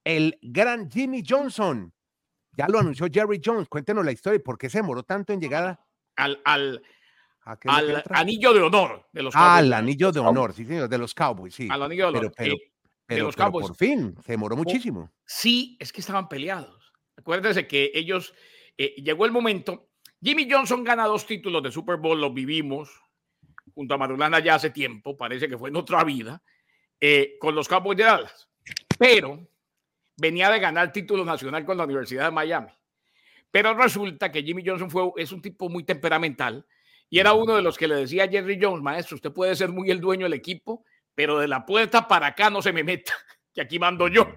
el 0.05 0.39
gran 0.41 0.89
Jimmy 0.89 1.21
Johnson. 1.27 1.93
Ya 2.57 2.67
lo 2.67 2.79
anunció 2.79 3.07
Jerry 3.11 3.41
Jones. 3.43 3.67
Cuéntenos 3.69 4.03
la 4.05 4.11
historia 4.11 4.37
y 4.37 4.39
por 4.39 4.57
qué 4.57 4.69
se 4.69 4.79
demoró 4.79 5.03
tanto 5.03 5.33
en 5.33 5.39
llegar 5.41 5.79
Al, 6.15 6.81
anillo 8.09 8.53
de 8.53 8.61
honor 8.61 9.07
de 9.11 9.23
los 9.23 9.33
Ah, 9.35 9.39
Cowboys. 9.39 9.57
al 9.59 9.73
anillo 9.73 10.11
de 10.11 10.19
honor, 10.19 10.53
sí, 10.53 10.65
señor, 10.65 10.89
de 10.89 10.97
los 10.97 11.13
Cowboys, 11.13 11.55
sí. 11.55 11.67
Al 11.71 11.83
anillo 11.83 12.11
de 12.11 12.19
honor. 12.19 12.33
Pero, 12.37 12.55
pero, 12.55 12.55
Eh, 12.55 12.71
pero, 13.07 13.25
los 13.25 13.35
pero 13.35 13.45
Cowboys. 13.47 13.67
por 13.67 13.75
fin, 13.75 14.15
se 14.25 14.31
demoró 14.33 14.55
muchísimo. 14.55 15.11
sí, 15.25 15.77
es 15.79 15.91
que 15.91 16.01
estaban 16.01 16.29
peleados. 16.29 16.93
Acuérdense 17.17 17.67
que 17.67 17.91
ellos, 17.93 18.33
eh, 18.77 18.95
llegó 19.01 19.25
el 19.25 19.31
momento, 19.31 19.89
Jimmy 20.21 20.47
Johnson 20.49 20.83
gana 20.83 21.05
dos 21.05 21.25
títulos 21.25 21.61
de 21.63 21.71
Super 21.71 21.97
Bowl, 21.97 22.19
los 22.19 22.33
vivimos 22.33 22.89
junto 23.73 23.93
a 23.95 23.97
Marulana 23.97 24.39
ya 24.39 24.55
hace 24.55 24.69
tiempo, 24.69 25.15
parece 25.17 25.47
que 25.47 25.57
fue 25.57 25.69
en 25.69 25.75
otra 25.77 26.03
vida, 26.03 26.41
eh, 26.99 27.37
con 27.39 27.55
los 27.55 27.67
Cowboys 27.67 27.97
de 27.97 28.03
Dallas. 28.03 28.49
Pero 28.99 29.47
venía 30.21 30.51
de 30.51 30.59
ganar 30.59 30.93
título 30.93 31.25
nacional 31.25 31.65
con 31.65 31.77
la 31.77 31.83
Universidad 31.83 32.25
de 32.25 32.31
Miami. 32.31 32.69
Pero 33.49 33.73
resulta 33.73 34.31
que 34.31 34.43
Jimmy 34.43 34.63
Johnson 34.63 34.91
fue, 34.91 35.11
es 35.17 35.31
un 35.31 35.41
tipo 35.41 35.67
muy 35.67 35.83
temperamental 35.83 36.63
y 37.09 37.17
era 37.17 37.33
uno 37.33 37.55
de 37.55 37.63
los 37.63 37.75
que 37.75 37.87
le 37.87 37.95
decía 37.95 38.25
a 38.25 38.27
Jerry 38.27 38.59
Jones, 38.61 38.83
maestro, 38.83 39.15
usted 39.15 39.33
puede 39.33 39.55
ser 39.55 39.69
muy 39.69 39.89
el 39.89 39.99
dueño 39.99 40.25
del 40.25 40.33
equipo, 40.33 40.85
pero 41.15 41.39
de 41.39 41.47
la 41.47 41.65
puerta 41.65 42.07
para 42.07 42.27
acá 42.27 42.51
no 42.51 42.61
se 42.61 42.71
me 42.71 42.83
meta, 42.83 43.13
que 43.53 43.61
aquí 43.61 43.79
mando 43.79 44.07
yo. 44.07 44.27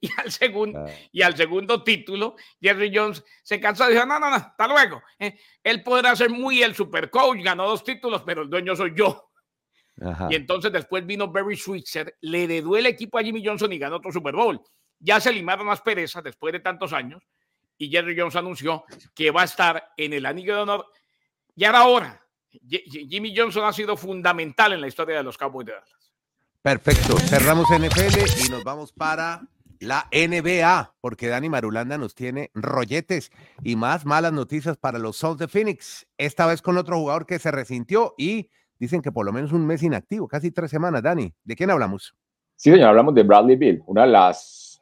Y 0.00 0.10
al 0.16 0.32
segundo, 0.32 0.80
Ah, 0.80 0.90
y 1.12 1.22
al 1.22 1.36
segundo 1.36 1.84
título, 1.84 2.34
Jerry 2.60 2.90
Jones 2.92 3.22
se 3.42 3.60
cansó 3.60 3.88
y 3.88 3.92
dijo, 3.92 4.06
no, 4.06 4.18
no, 4.18 4.30
no, 4.30 4.36
hasta 4.36 4.66
luego. 4.66 5.02
Eh, 5.18 5.38
él 5.62 5.82
podrá 5.82 6.16
ser 6.16 6.30
muy 6.30 6.62
el 6.62 6.74
super 6.74 7.10
coach, 7.10 7.38
ganó 7.42 7.68
dos 7.68 7.84
títulos, 7.84 8.22
pero 8.24 8.42
el 8.42 8.50
dueño 8.50 8.74
soy 8.74 8.94
yo. 8.96 9.29
Ajá. 10.00 10.28
Y 10.30 10.34
entonces 10.36 10.72
después 10.72 11.04
vino 11.06 11.28
Barry 11.28 11.56
Switzer, 11.56 12.16
le 12.20 12.44
heredó 12.44 12.76
el 12.76 12.86
equipo 12.86 13.18
a 13.18 13.22
Jimmy 13.22 13.44
Johnson 13.44 13.72
y 13.72 13.78
ganó 13.78 13.96
otro 13.96 14.12
Super 14.12 14.34
Bowl. 14.34 14.60
Ya 14.98 15.20
se 15.20 15.32
limaron 15.32 15.66
las 15.66 15.80
perezas 15.80 16.22
después 16.22 16.52
de 16.52 16.60
tantos 16.60 16.92
años 16.92 17.22
y 17.78 17.88
Jerry 17.90 18.14
Jones 18.18 18.36
anunció 18.36 18.84
que 19.14 19.30
va 19.30 19.42
a 19.42 19.44
estar 19.44 19.92
en 19.96 20.12
el 20.12 20.26
anillo 20.26 20.54
de 20.56 20.62
honor. 20.62 20.86
Ya 21.54 21.70
era 21.70 21.84
hora. 21.86 22.20
Ye- 22.52 22.84
Ye- 22.86 23.06
Jimmy 23.08 23.34
Johnson 23.36 23.64
ha 23.64 23.72
sido 23.72 23.96
fundamental 23.96 24.72
en 24.72 24.80
la 24.80 24.88
historia 24.88 25.16
de 25.16 25.22
los 25.22 25.38
Cowboys 25.38 25.66
de 25.66 25.72
Dallas. 25.72 26.12
Perfecto, 26.62 27.16
cerramos 27.20 27.66
NFL 27.70 28.44
y 28.46 28.50
nos 28.50 28.62
vamos 28.64 28.92
para 28.92 29.40
la 29.78 30.06
NBA, 30.12 30.94
porque 31.00 31.28
Dani 31.28 31.48
Marulanda 31.48 31.96
nos 31.96 32.14
tiene 32.14 32.50
rolletes 32.52 33.30
y 33.64 33.76
más 33.76 34.04
malas 34.04 34.34
noticias 34.34 34.76
para 34.76 34.98
los 34.98 35.16
Suns 35.16 35.38
de 35.38 35.48
Phoenix, 35.48 36.06
esta 36.18 36.44
vez 36.44 36.60
con 36.60 36.76
otro 36.76 36.98
jugador 36.98 37.24
que 37.24 37.38
se 37.38 37.50
resintió 37.50 38.14
y 38.18 38.50
dicen 38.80 39.02
que 39.02 39.12
por 39.12 39.26
lo 39.26 39.32
menos 39.32 39.52
un 39.52 39.66
mes 39.66 39.82
inactivo, 39.82 40.26
casi 40.26 40.50
tres 40.50 40.70
semanas, 40.70 41.02
Dani. 41.02 41.32
¿De 41.44 41.54
quién 41.54 41.70
hablamos? 41.70 42.16
Sí, 42.56 42.70
señor, 42.70 42.88
hablamos 42.88 43.14
de 43.14 43.22
Bradley 43.22 43.56
Bill, 43.56 43.82
una 43.86 44.02
de 44.02 44.08
las 44.08 44.80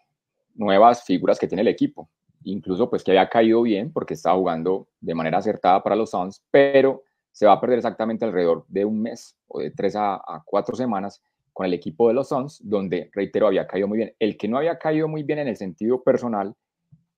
nuevas 0.54 1.04
figuras 1.04 1.38
que 1.38 1.48
tiene 1.48 1.62
el 1.62 1.68
equipo. 1.68 2.08
Incluso 2.44 2.88
pues 2.88 3.02
que 3.02 3.10
había 3.10 3.28
caído 3.28 3.60
bien 3.62 3.92
porque 3.92 4.14
estaba 4.14 4.38
jugando 4.38 4.88
de 5.00 5.14
manera 5.14 5.38
acertada 5.38 5.82
para 5.82 5.96
los 5.96 6.10
Suns, 6.10 6.42
pero 6.50 7.02
se 7.32 7.46
va 7.46 7.54
a 7.54 7.60
perder 7.60 7.78
exactamente 7.78 8.24
alrededor 8.24 8.64
de 8.68 8.84
un 8.84 9.02
mes 9.02 9.36
o 9.48 9.60
de 9.60 9.72
tres 9.72 9.96
a, 9.96 10.14
a 10.14 10.42
cuatro 10.44 10.76
semanas 10.76 11.20
con 11.52 11.66
el 11.66 11.74
equipo 11.74 12.06
de 12.06 12.14
los 12.14 12.28
Suns, 12.28 12.60
donde, 12.62 13.10
reitero, 13.12 13.48
había 13.48 13.66
caído 13.66 13.88
muy 13.88 13.98
bien. 13.98 14.14
El 14.20 14.36
que 14.36 14.46
no 14.46 14.58
había 14.58 14.78
caído 14.78 15.08
muy 15.08 15.24
bien 15.24 15.40
en 15.40 15.48
el 15.48 15.56
sentido 15.56 16.02
personal 16.02 16.54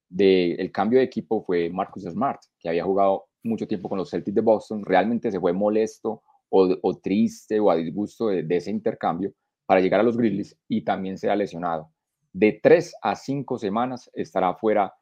del 0.08 0.72
cambio 0.72 0.98
de 0.98 1.04
equipo 1.04 1.42
fue 1.42 1.68
Marcus 1.68 2.04
Smart, 2.04 2.40
que 2.58 2.70
había 2.70 2.84
jugado 2.84 3.26
mucho 3.42 3.66
tiempo 3.68 3.88
con 3.88 3.98
los 3.98 4.10
Celtics 4.10 4.34
de 4.34 4.40
Boston, 4.40 4.84
realmente 4.84 5.30
se 5.30 5.38
fue 5.38 5.52
molesto 5.52 6.22
o, 6.50 6.76
o 6.82 6.98
triste 6.98 7.58
o 7.58 7.70
a 7.70 7.76
disgusto 7.76 8.28
de, 8.28 8.42
de 8.42 8.56
ese 8.56 8.70
intercambio 8.70 9.32
para 9.66 9.80
llegar 9.80 10.00
a 10.00 10.02
los 10.02 10.16
Grizzlies 10.16 10.56
y 10.68 10.82
también 10.82 11.16
se 11.16 11.30
ha 11.30 11.36
lesionado. 11.36 11.90
De 12.32 12.60
tres 12.62 12.94
a 13.02 13.16
cinco 13.16 13.58
semanas 13.58 14.10
estará 14.14 14.54
fuera 14.54 14.92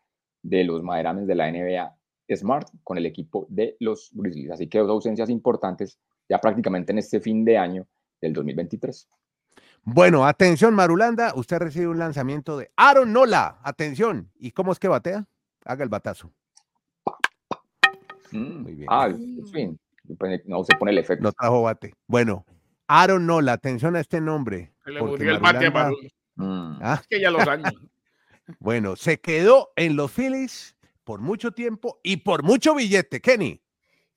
de 0.42 0.64
los 0.64 0.82
maderames 0.82 1.26
de 1.26 1.34
la 1.34 1.50
NBA 1.50 1.94
Smart 2.36 2.68
con 2.84 2.98
el 2.98 3.06
equipo 3.06 3.46
de 3.48 3.76
los 3.80 4.10
Grizzlies. 4.12 4.50
Así 4.50 4.68
que 4.68 4.78
dos 4.78 4.90
ausencias 4.90 5.30
importantes 5.30 5.98
ya 6.28 6.38
prácticamente 6.38 6.92
en 6.92 6.98
este 6.98 7.20
fin 7.20 7.44
de 7.44 7.56
año 7.56 7.86
del 8.20 8.32
2023. 8.32 9.08
Bueno, 9.84 10.26
atención 10.26 10.74
Marulanda, 10.74 11.32
usted 11.34 11.58
recibe 11.58 11.88
un 11.88 11.98
lanzamiento 11.98 12.58
de 12.58 12.70
Aaron 12.76 13.12
Nola, 13.12 13.58
atención. 13.62 14.30
¿Y 14.38 14.50
cómo 14.50 14.72
es 14.72 14.78
que 14.78 14.88
batea? 14.88 15.26
Haga 15.64 15.84
el 15.84 15.88
batazo. 15.88 16.30
Mm, 18.32 18.62
Muy 18.62 18.74
bien. 18.74 18.88
Ah, 18.90 19.08
en 19.08 19.46
fin, 19.48 19.80
no 20.46 20.64
se 20.64 20.76
pone 20.76 20.92
el 20.92 20.98
efecto. 20.98 21.22
No 21.22 21.32
trajo 21.32 21.62
bate. 21.62 21.94
Bueno, 22.06 22.44
Aaron 22.86 23.26
Nola, 23.26 23.52
atención 23.52 23.96
a 23.96 24.00
este 24.00 24.20
nombre. 24.20 24.72
Se 24.84 24.90
le 24.90 25.02
murió 25.02 25.30
el 25.30 25.38
bate 25.38 25.66
a. 25.66 25.90
Mm. 26.36 26.78
Ah, 26.80 26.98
Es 27.00 27.06
que 27.06 27.20
ya 27.20 27.30
los 27.30 27.46
años. 27.46 27.72
Bueno, 28.60 28.96
se 28.96 29.20
quedó 29.20 29.72
en 29.76 29.94
los 29.94 30.10
Phillies 30.10 30.74
por 31.04 31.20
mucho 31.20 31.52
tiempo 31.52 32.00
y 32.02 32.16
por 32.16 32.42
mucho 32.42 32.74
billete, 32.74 33.20
Kenny. 33.20 33.60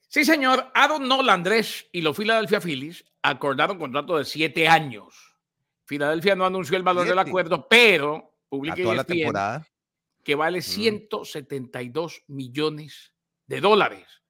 Sí, 0.07 0.23
señor. 0.23 0.71
Aaron 0.73 1.05
Nola, 1.05 1.33
Andrés 1.33 1.89
y 1.91 1.99
los 1.99 2.15
Philadelphia 2.15 2.61
Phillies 2.61 3.03
acordaron 3.23 3.77
contrato 3.77 4.17
de 4.17 4.23
siete 4.23 4.69
años. 4.69 5.37
Filadelfia 5.83 6.35
no 6.35 6.45
anunció 6.45 6.77
el 6.77 6.83
valor 6.83 7.05
del 7.05 7.19
acuerdo, 7.19 7.67
pero 7.67 8.33
publica 8.47 8.77
toda 8.81 8.95
la 8.95 9.03
temporada. 9.03 9.67
que 10.23 10.35
vale 10.35 10.61
172 10.61 12.23
mm. 12.27 12.33
millones 12.33 13.13
de 13.47 13.59
dólares. 13.59 14.20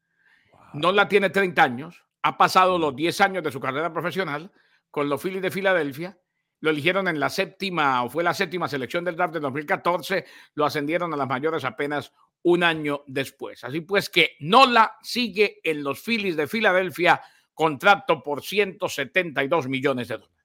No 0.73 0.91
la 0.91 1.07
tiene 1.07 1.29
30 1.29 1.63
años, 1.63 2.05
ha 2.21 2.37
pasado 2.37 2.77
los 2.77 2.95
10 2.95 3.21
años 3.21 3.43
de 3.43 3.51
su 3.51 3.59
carrera 3.59 3.91
profesional 3.91 4.51
con 4.89 5.09
los 5.09 5.21
Phillies 5.21 5.41
de 5.41 5.51
Filadelfia. 5.51 6.17
Lo 6.59 6.69
eligieron 6.69 7.07
en 7.07 7.19
la 7.19 7.29
séptima, 7.29 8.03
o 8.03 8.09
fue 8.09 8.23
la 8.23 8.33
séptima 8.33 8.67
selección 8.67 9.03
del 9.03 9.15
draft 9.15 9.33
de 9.33 9.39
2014. 9.39 10.25
Lo 10.53 10.65
ascendieron 10.65 11.13
a 11.13 11.17
las 11.17 11.27
mayores 11.27 11.65
apenas 11.65 12.13
un 12.43 12.63
año 12.63 13.03
después. 13.07 13.63
Así 13.63 13.81
pues 13.81 14.09
que 14.09 14.31
Nola 14.39 14.97
sigue 15.01 15.59
en 15.63 15.83
los 15.83 16.01
Phillies 16.01 16.35
de 16.35 16.47
Filadelfia, 16.47 17.21
contrato 17.53 18.21
por 18.21 18.43
172 18.43 19.67
millones 19.67 20.07
de 20.07 20.15
dólares. 20.17 20.35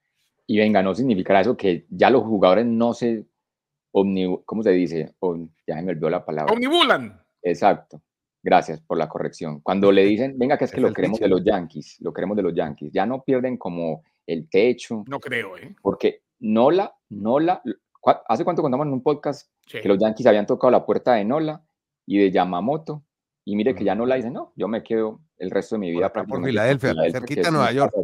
Y 0.47 0.59
venga, 0.59 0.83
no 0.83 0.95
significará 0.95 1.41
eso 1.41 1.57
que 1.57 1.87
ya 1.91 2.09
los 2.09 2.23
jugadores 2.23 2.65
no 2.65 2.95
se 2.95 3.27
¿cómo 4.45 4.63
se 4.63 4.71
dice? 4.71 5.15
ya 5.67 5.81
me 5.83 5.93
olvidó 5.93 6.11
la 6.11 6.25
palabra. 6.25 6.53
Omnibulan. 6.53 7.21
Exacto. 7.43 8.03
Gracias 8.47 8.81
por 8.81 8.97
la 8.97 9.09
corrección. 9.09 9.59
Cuando 9.59 9.91
le 9.91 10.05
dicen, 10.05 10.39
venga, 10.39 10.57
que 10.57 10.67
es 10.67 10.71
que 10.71 10.81
lo 10.81 10.93
queremos 10.93 11.19
de 11.19 11.27
los 11.27 11.43
Yankees, 11.43 11.97
lo 11.99 12.13
queremos 12.13 12.37
de 12.37 12.45
los 12.45 12.55
Yankees, 12.55 12.93
ya 12.93 13.05
no 13.05 13.25
pierden 13.25 13.57
como 13.57 14.05
el 14.25 14.49
techo. 14.49 15.03
No 15.09 15.19
creo, 15.19 15.57
¿eh? 15.57 15.75
Porque 15.83 16.23
Nola, 16.39 16.95
Nola, 17.09 17.61
¿hace 18.29 18.45
cuánto 18.45 18.63
contamos 18.63 18.87
en 18.87 18.93
un 18.93 19.03
podcast 19.03 19.51
que 19.69 19.89
los 19.89 19.99
Yankees 19.99 20.29
habían 20.29 20.47
tocado 20.47 20.71
la 20.71 20.87
puerta 20.87 21.15
de 21.15 21.25
Nola 21.25 21.61
y 22.07 22.19
de 22.19 22.31
Yamamoto? 22.31 23.03
Y 23.45 23.57
mire 23.57 23.75
que 23.75 23.83
ya 23.83 23.97
Nola 23.97 24.15
dice, 24.15 24.31
no, 24.31 24.53
yo 24.55 24.69
me 24.69 24.85
quedo 24.85 25.23
el 25.39 25.51
resto 25.51 25.75
de 25.75 25.81
mi 25.81 25.91
vida 25.91 26.13
por, 26.13 26.29
por 26.29 26.45
Filadelfia, 26.45 26.95
cerquita 27.11 27.49
de 27.49 27.51
Nueva 27.51 27.73
York. 27.73 27.95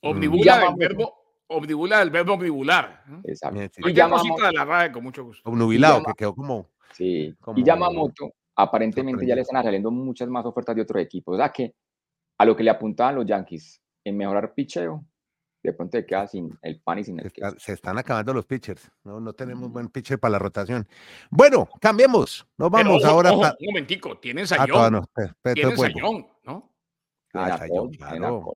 Omnibula 0.00 0.68
el 0.68 0.76
verbo, 0.76 1.12
omnibula 1.48 2.02
el 2.02 2.10
verbo 2.10 2.34
omnibular. 2.34 3.02
Exacto. 3.24 3.80
Y 3.84 3.92
Yamamoto, 3.94 4.46
de 4.46 4.52
la 4.52 4.64
RAE 4.64 4.92
con 4.92 5.02
mucho 5.02 5.24
gusto. 5.24 5.50
Omnubilado, 5.50 6.04
que 6.04 6.12
quedó 6.16 6.36
como... 6.36 6.68
Sí, 6.92 7.34
y 7.56 7.64
Yamamoto 7.64 8.32
aparentemente 8.62 9.26
ya 9.26 9.34
le 9.34 9.42
están 9.42 9.62
saliendo 9.62 9.90
muchas 9.90 10.28
más 10.28 10.44
ofertas 10.44 10.76
de 10.76 10.82
otros 10.82 11.02
equipos. 11.02 11.34
O 11.34 11.38
sea 11.38 11.50
que 11.50 11.74
a 12.38 12.44
lo 12.44 12.56
que 12.56 12.62
le 12.62 12.70
apuntaban 12.70 13.14
los 13.14 13.26
Yankees 13.26 13.80
en 14.04 14.16
mejorar 14.16 14.54
picheo, 14.54 15.04
de 15.62 15.72
pronto 15.74 15.98
se 15.98 16.06
queda 16.06 16.26
sin 16.26 16.58
el 16.62 16.80
pan 16.80 16.98
y 16.98 17.04
sin 17.04 17.20
el 17.20 17.30
se, 17.30 17.58
se 17.58 17.72
están 17.72 17.98
acabando 17.98 18.32
los 18.32 18.46
pitchers. 18.46 18.90
No, 19.04 19.20
no 19.20 19.32
tenemos 19.34 19.68
mm. 19.68 19.72
buen 19.72 19.88
pitcher 19.88 20.18
para 20.18 20.32
la 20.32 20.38
rotación. 20.38 20.88
Bueno, 21.30 21.68
cambiemos. 21.80 22.46
Nos 22.56 22.70
vamos 22.70 23.04
ahora. 23.04 23.32
un 23.32 23.52
momentico, 23.60 24.18
tienen 24.18 24.44
ah, 24.44 24.46
sayón. 24.46 24.92
no, 24.92 25.04
tienen 25.54 25.76
sayón, 25.76 26.26
¿no? 26.44 26.70
Ah, 27.34 27.60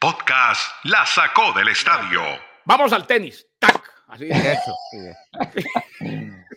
Podcast 0.00 0.62
la 0.84 1.06
sacó 1.06 1.52
del 1.56 1.68
estadio. 1.68 2.20
Vamos 2.64 2.92
al 2.92 3.06
tenis. 3.06 3.46
¡Tac! 3.58 3.94
Así 4.08 4.28
Eso. 4.28 4.74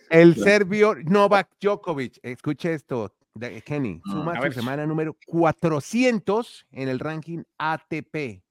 el 0.10 0.36
serbio 0.36 0.96
Novak 0.96 1.50
Djokovic, 1.60 2.20
escuche 2.24 2.74
esto, 2.74 3.14
Kenny, 3.40 4.02
mm, 4.04 4.12
suma 4.12 4.42
su 4.42 4.52
semana 4.52 4.86
número 4.86 5.16
400 5.26 6.66
en 6.72 6.90
el 6.90 7.00
ranking 7.00 7.44
ATP. 7.58 8.44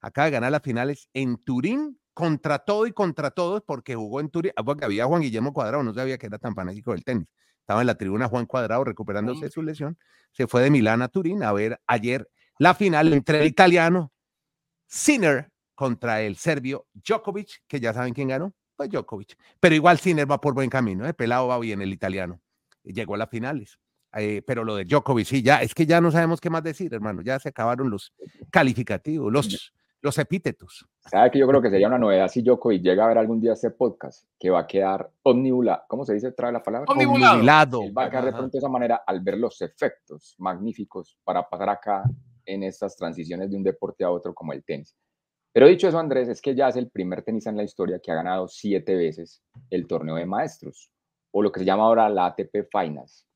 Acaba 0.00 0.26
de 0.26 0.30
ganar 0.32 0.52
las 0.52 0.62
finales 0.62 1.08
en 1.14 1.36
Turín 1.36 1.98
contra 2.14 2.58
todo 2.58 2.86
y 2.86 2.92
contra 2.92 3.30
todos 3.30 3.62
porque 3.64 3.94
jugó 3.94 4.20
en 4.20 4.28
Turín, 4.28 4.52
ah, 4.56 4.62
porque 4.62 4.84
había 4.84 5.06
Juan 5.06 5.22
Guillermo 5.22 5.52
Cuadrado, 5.52 5.82
no 5.82 5.94
sabía 5.94 6.18
que 6.18 6.26
era 6.26 6.38
tan 6.38 6.54
fanático 6.54 6.92
del 6.92 7.04
tenis. 7.04 7.28
Estaba 7.60 7.80
en 7.80 7.86
la 7.86 7.94
tribuna 7.94 8.28
Juan 8.28 8.46
Cuadrado 8.46 8.84
recuperándose 8.84 9.44
de 9.46 9.50
su 9.50 9.62
lesión. 9.62 9.96
Se 10.32 10.46
fue 10.46 10.62
de 10.62 10.70
Milán 10.70 11.00
a 11.02 11.08
Turín 11.08 11.42
a 11.42 11.52
ver 11.52 11.80
ayer 11.86 12.28
la 12.58 12.74
final 12.74 13.12
entre 13.12 13.40
el 13.40 13.46
italiano 13.46 14.12
Sinner 14.86 15.48
contra 15.74 16.20
el 16.22 16.36
serbio 16.36 16.86
Djokovic, 16.92 17.62
que 17.66 17.80
ya 17.80 17.94
saben 17.94 18.12
quién 18.12 18.28
ganó, 18.28 18.52
pues 18.76 18.90
Djokovic. 18.90 19.36
Pero 19.58 19.74
igual 19.74 19.98
Sinner 19.98 20.30
va 20.30 20.40
por 20.40 20.54
buen 20.54 20.68
camino, 20.68 21.06
¿eh? 21.06 21.14
pelado 21.14 21.48
va 21.48 21.58
bien 21.58 21.80
el 21.80 21.92
italiano. 21.92 22.40
Llegó 22.84 23.14
a 23.14 23.18
las 23.18 23.30
finales. 23.30 23.78
Eh, 24.16 24.42
pero 24.46 24.64
lo 24.64 24.76
de 24.76 24.84
Djokovic, 24.84 25.26
sí, 25.26 25.42
ya, 25.42 25.62
es 25.62 25.74
que 25.74 25.86
ya 25.86 26.00
no 26.00 26.10
sabemos 26.10 26.40
qué 26.40 26.50
más 26.50 26.62
decir, 26.62 26.92
hermano. 26.92 27.22
Ya 27.22 27.38
se 27.38 27.48
acabaron 27.48 27.90
los 27.90 28.12
calificativos, 28.50 29.32
los, 29.32 29.72
los 30.02 30.18
epítetos. 30.18 30.86
¿Sabe 31.00 31.30
que 31.30 31.38
yo 31.38 31.46
creo 31.46 31.62
que 31.62 31.70
sería 31.70 31.88
una 31.88 31.98
novedad 31.98 32.28
si 32.28 32.42
Djokovic 32.42 32.82
llega 32.82 33.04
a 33.04 33.08
ver 33.08 33.18
algún 33.18 33.40
día 33.40 33.52
este 33.52 33.70
podcast? 33.70 34.24
Que 34.38 34.50
va 34.50 34.60
a 34.60 34.66
quedar 34.66 35.10
omnibulado. 35.22 35.82
¿Cómo 35.88 36.04
se 36.04 36.14
dice? 36.14 36.32
Trae 36.32 36.52
la 36.52 36.62
palabra. 36.62 36.92
Omnibulado. 36.92 37.92
va 37.92 38.04
a 38.04 38.10
quedar 38.10 38.24
de 38.26 38.32
pronto 38.32 38.50
de 38.52 38.58
esa 38.58 38.68
manera 38.68 39.02
al 39.06 39.20
ver 39.20 39.38
los 39.38 39.60
efectos 39.62 40.34
magníficos 40.38 41.16
para 41.24 41.48
pasar 41.48 41.70
acá 41.70 42.02
en 42.44 42.62
estas 42.64 42.96
transiciones 42.96 43.50
de 43.50 43.56
un 43.56 43.62
deporte 43.62 44.04
a 44.04 44.10
otro 44.10 44.34
como 44.34 44.52
el 44.52 44.64
tenis. 44.64 44.96
Pero 45.52 45.68
dicho 45.68 45.86
eso, 45.86 45.98
Andrés, 45.98 46.28
es 46.28 46.40
que 46.40 46.54
ya 46.54 46.68
es 46.68 46.76
el 46.76 46.90
primer 46.90 47.22
tenista 47.22 47.50
en 47.50 47.58
la 47.58 47.62
historia 47.62 48.00
que 48.02 48.10
ha 48.10 48.14
ganado 48.14 48.48
siete 48.48 48.96
veces 48.96 49.42
el 49.70 49.86
torneo 49.86 50.16
de 50.16 50.24
maestros, 50.24 50.90
o 51.30 51.42
lo 51.42 51.52
que 51.52 51.60
se 51.60 51.66
llama 51.66 51.84
ahora 51.84 52.08
la 52.08 52.26
ATP 52.26 52.68
Finals. 52.70 53.26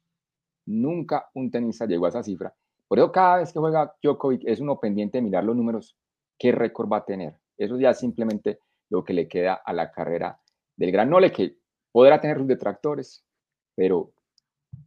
Nunca 0.66 1.31
un 1.35 1.50
tenista 1.50 1.87
llegó 1.87 2.07
a 2.07 2.11
esa 2.11 2.22
cifra. 2.22 2.55
Por 2.88 2.98
eso 2.98 3.11
cada 3.11 3.38
vez 3.38 3.52
que 3.52 3.59
juega 3.59 3.94
Djokovic 4.02 4.42
es 4.44 4.61
uno 4.61 4.79
pendiente 4.79 5.18
de 5.18 5.22
mirar 5.22 5.44
los 5.44 5.57
números, 5.57 5.96
qué 6.38 6.52
récord 6.52 6.88
va 6.88 6.98
a 6.98 7.05
tener. 7.05 7.37
Eso 7.57 7.79
ya 7.79 7.90
es 7.90 7.98
simplemente 7.98 8.61
lo 8.90 9.02
que 9.02 9.12
le 9.12 9.26
queda 9.29 9.55
a 9.55 9.72
la 9.72 9.90
carrera 9.90 10.40
del 10.76 10.92
gran 10.92 11.11
Nole, 11.11 11.33
que 11.33 11.57
podrá 11.90 12.20
tener 12.20 12.38
sus 12.38 12.46
detractores, 12.46 13.24
pero 13.74 14.12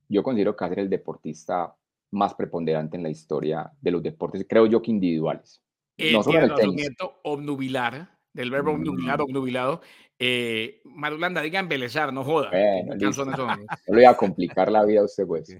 yo 0.08 0.24
considero 0.24 0.56
que 0.56 0.68
ser 0.68 0.80
el 0.80 0.90
deportista 0.90 1.76
más 2.12 2.34
preponderante 2.34 2.98
en 2.98 3.04
la 3.04 3.10
historia 3.10 3.72
de 3.82 3.92
los 3.92 4.02
deportes, 4.02 4.46
creo 4.48 4.66
yo 4.66 4.82
que 4.82 4.92
individuales. 4.92 5.62
Eh, 5.98 6.14
no 6.14 6.24
solo 6.24 6.40
el 6.40 6.56
tenis. 6.56 6.90
obnubilar, 7.24 8.19
del 8.40 8.52
verbo 8.52 8.72
obnubilar, 8.72 9.20
mm. 9.20 9.24
obnubilado. 9.24 9.82
Eh, 10.18 10.82
Marulanda, 10.86 11.42
diga 11.42 11.60
embelezar, 11.60 12.14
no 12.14 12.24
joda. 12.24 12.50
Bueno, 12.50 12.96
no 12.96 13.58
le 13.88 13.94
voy 13.94 14.06
a 14.06 14.16
complicar 14.16 14.72
la 14.72 14.86
vida 14.86 15.02
a 15.02 15.04
usted, 15.04 15.26
pues. 15.28 15.58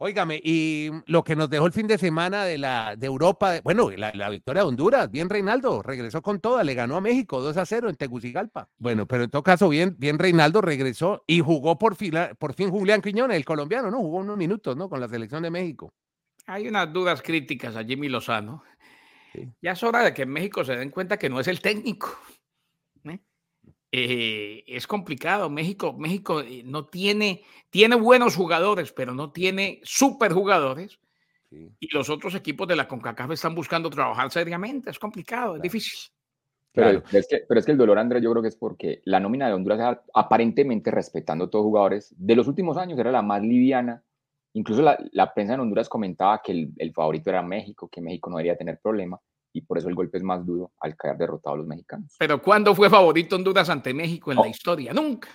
Óigame, 0.00 0.40
y 0.42 0.90
lo 1.06 1.24
que 1.24 1.34
nos 1.34 1.50
dejó 1.50 1.66
el 1.66 1.72
fin 1.72 1.88
de 1.88 1.98
semana 1.98 2.44
de 2.44 2.56
la 2.56 2.94
de 2.96 3.06
Europa, 3.06 3.60
bueno, 3.64 3.90
la, 3.90 4.30
victoria 4.30 4.62
de 4.62 4.68
Honduras, 4.68 5.10
bien 5.10 5.28
Reinaldo, 5.28 5.82
regresó 5.82 6.22
con 6.22 6.40
toda, 6.40 6.62
le 6.62 6.74
ganó 6.74 6.96
a 6.96 7.00
México 7.00 7.42
2 7.42 7.56
a 7.56 7.66
0 7.66 7.90
en 7.90 7.96
Tegucigalpa. 7.96 8.68
Bueno, 8.78 9.06
pero 9.06 9.24
en 9.24 9.30
todo 9.30 9.42
caso, 9.42 9.68
bien, 9.68 9.96
bien 9.98 10.18
Reinaldo 10.18 10.60
regresó 10.60 11.24
y 11.26 11.40
jugó 11.40 11.78
por, 11.78 11.96
fila, 11.96 12.32
por 12.38 12.54
fin 12.54 12.70
Julián 12.70 13.02
Quiñones, 13.02 13.36
el 13.36 13.44
colombiano, 13.44 13.90
¿no? 13.90 13.98
Jugó 13.98 14.18
unos 14.18 14.36
minutos, 14.36 14.76
¿no? 14.76 14.88
Con 14.88 15.00
la 15.00 15.08
selección 15.08 15.42
de 15.42 15.50
México. 15.50 15.92
Hay 16.46 16.66
unas 16.66 16.90
dudas 16.90 17.20
críticas 17.20 17.76
a 17.76 17.84
Jimmy 17.84 18.08
Lozano. 18.08 18.62
Ya 19.60 19.72
es 19.72 19.82
hora 19.82 20.02
de 20.02 20.14
que 20.14 20.22
en 20.22 20.30
México 20.30 20.64
se 20.64 20.76
den 20.76 20.90
cuenta 20.90 21.18
que 21.18 21.28
no 21.28 21.40
es 21.40 21.48
el 21.48 21.60
técnico. 21.60 22.18
¿eh? 23.04 23.18
Eh, 23.92 24.64
es 24.66 24.86
complicado. 24.86 25.50
México, 25.50 25.92
México 25.92 26.40
eh, 26.40 26.62
no 26.64 26.86
tiene, 26.86 27.44
tiene 27.70 27.96
buenos 27.96 28.36
jugadores, 28.36 28.92
pero 28.92 29.14
no 29.14 29.32
tiene 29.32 29.80
super 29.84 30.32
jugadores. 30.32 30.98
Y 31.50 31.94
los 31.94 32.10
otros 32.10 32.34
equipos 32.34 32.68
de 32.68 32.76
la 32.76 32.86
CONCACAF 32.86 33.30
están 33.30 33.54
buscando 33.54 33.88
trabajar 33.88 34.30
seriamente. 34.30 34.90
Es 34.90 34.98
complicado, 34.98 35.56
es 35.56 35.62
difícil. 35.62 35.98
Pero, 36.72 37.02
es 37.10 37.26
que, 37.26 37.44
pero 37.48 37.58
es 37.58 37.66
que 37.66 37.72
el 37.72 37.78
dolor, 37.78 37.98
Andrés, 37.98 38.22
yo 38.22 38.30
creo 38.30 38.42
que 38.42 38.48
es 38.48 38.56
porque 38.56 39.00
la 39.04 39.18
nómina 39.18 39.48
de 39.48 39.54
Honduras, 39.54 39.98
aparentemente 40.14 40.90
respetando 40.90 41.46
a 41.46 41.50
todos 41.50 41.64
los 41.64 41.70
jugadores, 41.70 42.14
de 42.16 42.36
los 42.36 42.46
últimos 42.46 42.76
años 42.76 42.98
era 42.98 43.10
la 43.10 43.22
más 43.22 43.42
liviana. 43.42 44.04
Incluso 44.54 44.82
la, 44.82 44.98
la 45.12 45.32
prensa 45.32 45.54
en 45.54 45.60
Honduras 45.60 45.88
comentaba 45.88 46.40
que 46.42 46.52
el, 46.52 46.72
el, 46.76 46.92
favorito 46.92 47.30
era 47.30 47.42
México, 47.42 47.88
que 47.88 48.00
México 48.00 48.30
no 48.30 48.36
debería 48.36 48.56
tener 48.56 48.78
problema 48.80 49.20
y 49.52 49.62
por 49.62 49.78
eso 49.78 49.88
el 49.88 49.94
golpe 49.94 50.18
es 50.18 50.24
más 50.24 50.44
duro 50.44 50.72
al 50.80 50.96
caer 50.96 51.16
derrotado 51.16 51.54
a 51.54 51.58
los 51.58 51.66
mexicanos. 51.66 52.14
Pero 52.18 52.40
¿cuándo 52.40 52.74
fue 52.74 52.90
favorito 52.90 53.36
Honduras 53.36 53.68
ante 53.70 53.92
México 53.94 54.32
en 54.32 54.38
la 54.38 54.48
historia? 54.48 54.92
Nunca. 54.92 55.28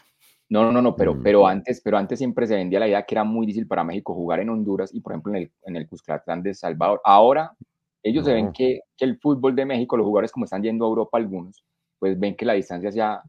No, 0.50 0.72
no, 0.72 0.82
no, 0.82 0.96
pero, 0.96 1.16
mm. 1.16 1.24
pero, 1.24 1.48
antes, 1.48 1.82
pero 1.82 1.98
antes 1.98 2.20
siempre 2.20 2.46
se 2.46 2.56
vendía 2.56 2.80
la 2.80 2.88
idea 2.88 3.04
que 3.04 3.16
era 3.16 3.24
muy 3.24 3.46
difícil 3.46 3.68
para 3.68 3.84
México 3.84 4.14
jugar 4.14 4.40
en 4.40 4.50
Honduras 4.50 4.94
y, 4.94 5.00
por 5.00 5.14
ejemplo, 5.14 5.34
en 5.34 5.44
el, 5.44 5.52
en 5.64 5.76
el 5.76 5.88
Cuscatlán 5.88 6.44
de 6.44 6.54
Salvador. 6.54 7.02
Ahora 7.04 7.56
ellos 8.04 8.26
se 8.26 8.34
ven 8.34 8.52
que, 8.52 8.82
que, 8.98 9.06
el 9.06 9.18
fútbol 9.18 9.56
de 9.56 9.66
México, 9.66 9.96
los 9.96 10.06
jugadores 10.06 10.32
como 10.32 10.46
están 10.46 10.62
yendo 10.62 10.86
a 10.86 10.90
Europa 10.90 11.18
algunos, 11.18 11.64
pues 11.98 12.20
ven 12.20 12.36
que 12.36 12.46
la 12.46 12.54
distancia 12.54 12.92
se 12.92 13.02
ha... 13.02 13.24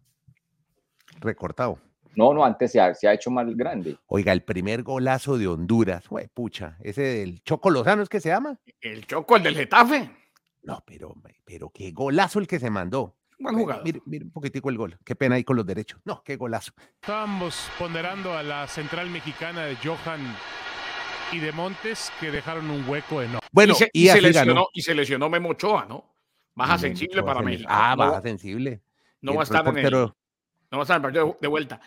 Recortado. 1.20 1.78
No, 2.16 2.32
no, 2.32 2.44
antes 2.44 2.72
se 2.72 2.80
ha, 2.80 2.94
se 2.94 3.08
ha 3.08 3.14
hecho 3.14 3.30
más 3.30 3.46
grande. 3.56 3.96
Oiga, 4.06 4.32
el 4.32 4.42
primer 4.42 4.82
golazo 4.82 5.38
de 5.38 5.46
Honduras, 5.46 6.08
güey, 6.08 6.28
pucha, 6.28 6.76
ese 6.80 7.02
del 7.02 7.42
Choco 7.42 7.70
Lozano 7.70 8.02
es 8.02 8.08
que 8.08 8.20
se 8.20 8.28
llama. 8.28 8.58
El 8.80 9.06
Choco, 9.06 9.36
el 9.36 9.42
del 9.42 9.54
Getafe. 9.54 10.10
No, 10.62 10.82
pero, 10.86 11.14
pero 11.44 11.70
qué 11.70 11.90
golazo 11.92 12.38
el 12.38 12.46
que 12.46 12.58
se 12.58 12.70
mandó. 12.70 13.16
Buen 13.38 13.56
jugado. 13.56 13.82
Mire, 13.84 14.00
mire, 14.06 14.24
un 14.24 14.30
poquitico 14.30 14.70
el 14.70 14.78
gol. 14.78 14.98
Qué 15.04 15.14
pena 15.14 15.34
ahí 15.34 15.44
con 15.44 15.56
los 15.56 15.66
derechos. 15.66 16.00
No, 16.04 16.22
qué 16.22 16.36
golazo. 16.36 16.72
Estábamos 17.00 17.68
ponderando 17.78 18.32
a 18.32 18.42
la 18.42 18.66
central 18.66 19.10
mexicana 19.10 19.64
de 19.64 19.76
Johan 19.76 20.20
y 21.32 21.38
de 21.38 21.52
Montes 21.52 22.12
que 22.20 22.30
dejaron 22.30 22.70
un 22.70 22.88
hueco 22.88 23.20
enorme. 23.20 23.46
Bueno, 23.52 23.74
y 23.92 24.08
se, 24.08 24.20
lesionó, 24.20 24.68
y 24.72 24.82
se 24.82 24.94
lesionó 24.94 25.28
Memo 25.28 25.50
Ochoa, 25.50 25.84
¿no? 25.86 26.14
Baja 26.54 26.78
sensible 26.78 27.22
para 27.22 27.42
México. 27.42 27.68
Ah, 27.70 27.94
baja 27.96 28.22
sensible. 28.22 28.80
No 29.20 29.34
va, 29.34 29.40
a 29.40 29.44
estar 29.44 29.66
en 29.66 29.78
el, 29.78 29.90
no 29.90 30.14
va 30.72 30.78
a 30.78 30.82
estar 30.82 30.96
en 30.96 30.96
el 30.96 31.02
partido 31.02 31.36
de 31.40 31.48
vuelta. 31.48 31.80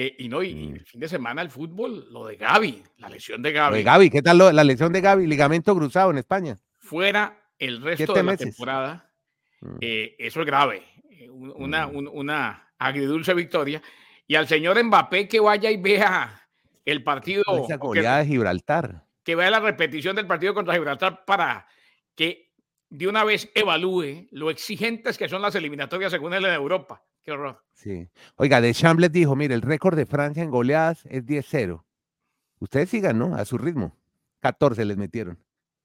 Eh, 0.00 0.14
y 0.16 0.28
no, 0.28 0.44
y, 0.44 0.54
mm. 0.54 0.74
el 0.74 0.86
fin 0.86 1.00
de 1.00 1.08
semana 1.08 1.42
el 1.42 1.50
fútbol, 1.50 2.06
lo 2.12 2.24
de 2.24 2.36
Gaby, 2.36 2.84
la 2.98 3.08
lesión 3.08 3.42
de 3.42 3.50
Gaby. 3.50 3.78
de 3.78 3.82
Gaby, 3.82 4.10
¿qué 4.10 4.22
tal 4.22 4.38
la 4.38 4.62
lesión 4.62 4.92
de 4.92 5.00
Gaby? 5.00 5.26
Ligamento 5.26 5.74
cruzado 5.74 6.12
en 6.12 6.18
España. 6.18 6.56
Fuera 6.78 7.36
el 7.58 7.82
resto 7.82 8.14
de 8.14 8.22
la 8.22 8.36
temporada 8.36 9.10
mm. 9.60 9.78
eh, 9.80 10.14
eso 10.20 10.38
es 10.38 10.46
grave. 10.46 10.84
Eh, 11.10 11.28
una, 11.28 11.88
mm. 11.88 12.10
una 12.12 12.68
agridulce 12.78 13.34
victoria. 13.34 13.82
Y 14.28 14.36
al 14.36 14.46
señor 14.46 14.80
Mbappé 14.80 15.26
que 15.26 15.40
vaya 15.40 15.68
y 15.68 15.78
vea 15.78 16.46
el 16.84 17.02
partido. 17.02 17.42
de 17.66 18.24
Gibraltar. 18.24 19.02
Que 19.24 19.34
vea 19.34 19.50
la 19.50 19.58
repetición 19.58 20.14
del 20.14 20.28
partido 20.28 20.54
contra 20.54 20.74
Gibraltar 20.74 21.24
para 21.24 21.66
que 22.14 22.47
de 22.90 23.06
una 23.08 23.24
vez 23.24 23.50
evalúe 23.54 24.28
lo 24.30 24.50
exigentes 24.50 25.18
que 25.18 25.28
son 25.28 25.42
las 25.42 25.54
eliminatorias 25.54 26.12
según 26.12 26.34
él 26.34 26.44
en 26.44 26.54
Europa. 26.54 27.02
Qué 27.22 27.32
horror. 27.32 27.62
Sí. 27.74 28.08
Oiga, 28.36 28.60
de 28.60 28.72
Chambles 28.72 29.12
dijo, 29.12 29.36
mire, 29.36 29.54
el 29.54 29.62
récord 29.62 29.96
de 29.96 30.06
Francia 30.06 30.42
en 30.42 30.50
goleadas 30.50 31.04
es 31.06 31.24
10-0. 31.26 31.84
Ustedes 32.60 32.88
sigan, 32.88 33.18
¿no? 33.18 33.34
A 33.34 33.44
su 33.44 33.58
ritmo. 33.58 33.96
14 34.40 34.84
les 34.84 34.96
metieron. 34.96 35.38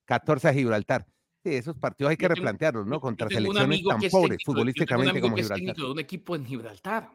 14 0.06 0.48
a 0.48 0.52
Gibraltar. 0.54 1.06
Sí, 1.42 1.54
esos 1.54 1.76
partidos 1.76 2.10
hay 2.10 2.16
que 2.16 2.28
replantearlos, 2.28 2.86
¿no? 2.86 3.00
Contra 3.00 3.28
selecciones 3.28 3.82
tan 3.84 4.00
pobres 4.10 4.38
futbolísticamente 4.44 5.20
como 5.20 5.36
Gibraltar. 5.36 5.76
de 5.76 5.84
un 5.84 5.98
equipo 5.98 6.34
en 6.34 6.46
Gibraltar. 6.46 7.10